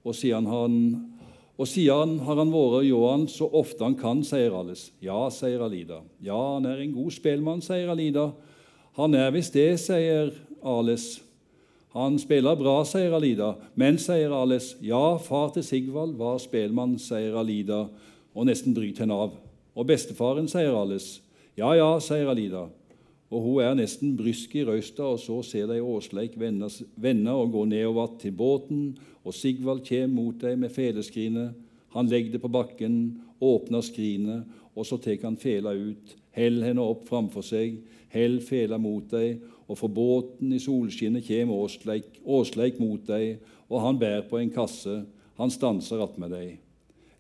[0.04, 0.74] Og siden han,
[1.56, 4.92] og siden har han vært Johan så ofte han kan, sier Alice.
[5.04, 6.02] Ja, sier Alida.
[6.24, 8.32] Ja, han er en god spelmann, sier Alida.
[9.00, 11.22] Han er visst det, sier Alice.
[11.94, 13.54] Han spiller bra, sier Alida.
[13.80, 17.86] Men, sier Alice, ja, far til Sigvald var spelmann, sier Alida,
[18.34, 19.36] og nesten bryter henne av.
[19.78, 21.22] Og bestefaren, sier Alice.
[21.58, 22.66] Ja, ja, sier Alida.
[23.34, 27.64] Og hun er nesten brysk i røysta, og så ser de Åsleik vende og gå
[27.66, 28.92] nedover til båten,
[29.26, 31.56] og Sigvald kjem mot dem med feleskrinet.
[31.96, 33.00] Han legger det på bakken,
[33.42, 34.46] åpner skrinet,
[34.76, 37.80] og så tar han fela ut, hell henne opp framfor seg,
[38.14, 43.40] hell fela mot dem, og fra båten i solskinnet kjem Åsleik, Åsleik mot deg,
[43.72, 45.02] og han bærer på en kasse,
[45.40, 46.60] han stanser attmed deg.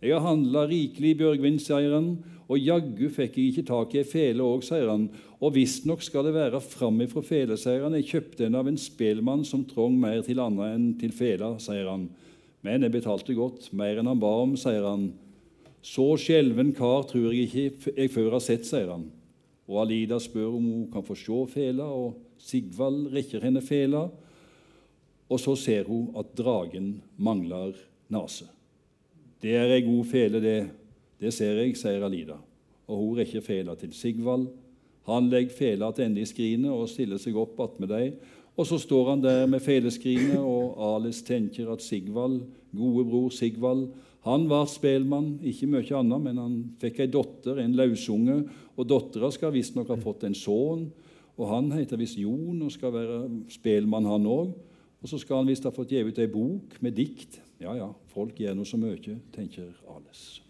[0.03, 2.17] Jeg har handla rikelig i Bjørgvin, sier han,
[2.51, 5.07] og jaggu fikk jeg ikke tak i ei fele òg, sier han,
[5.43, 8.79] og visstnok skal det være fram ifra fele, sier han, jeg kjøpte den av en
[8.79, 12.05] spelmann som trong mer til annet enn til fela, sier han,
[12.63, 15.09] men jeg betalte godt, mer enn han ba om, sier han.
[15.83, 19.09] Så skjelven kar tror jeg ikke jeg før har sett, sier han.
[19.67, 24.05] Og Alida spør om hun kan få se fela, og Sigvald rekker henne fela,
[25.27, 27.75] og så ser hun at dragen mangler
[28.11, 28.47] nase.
[29.43, 30.59] Det er ei god fele, det.
[31.19, 32.37] Det ser jeg, sier Alida.
[32.87, 34.47] Og hun rekker fela til Sigvald.
[35.09, 38.15] Han legger fela tilbake i skrinet og stiller seg opp attmed dem.
[38.53, 42.43] Og så står han der med feleskrinet, og Ales tenker at Sigvald,
[42.75, 43.87] gode bror Sigvald,
[44.23, 48.37] han var spelmann, ikke mye annet, men han fikk ei datter, en lausunge,
[48.77, 50.85] og dattera skal visstnok ha fått en sønn.
[51.33, 53.17] Og Han heter visst Jon og skal være
[53.49, 54.53] spelmann, han òg.
[55.01, 57.41] Og så skal han visst ha fått gitt ut ei bok med dikt.
[57.59, 60.42] Ja, ja, folk gjør nå så mye, tenker Ales.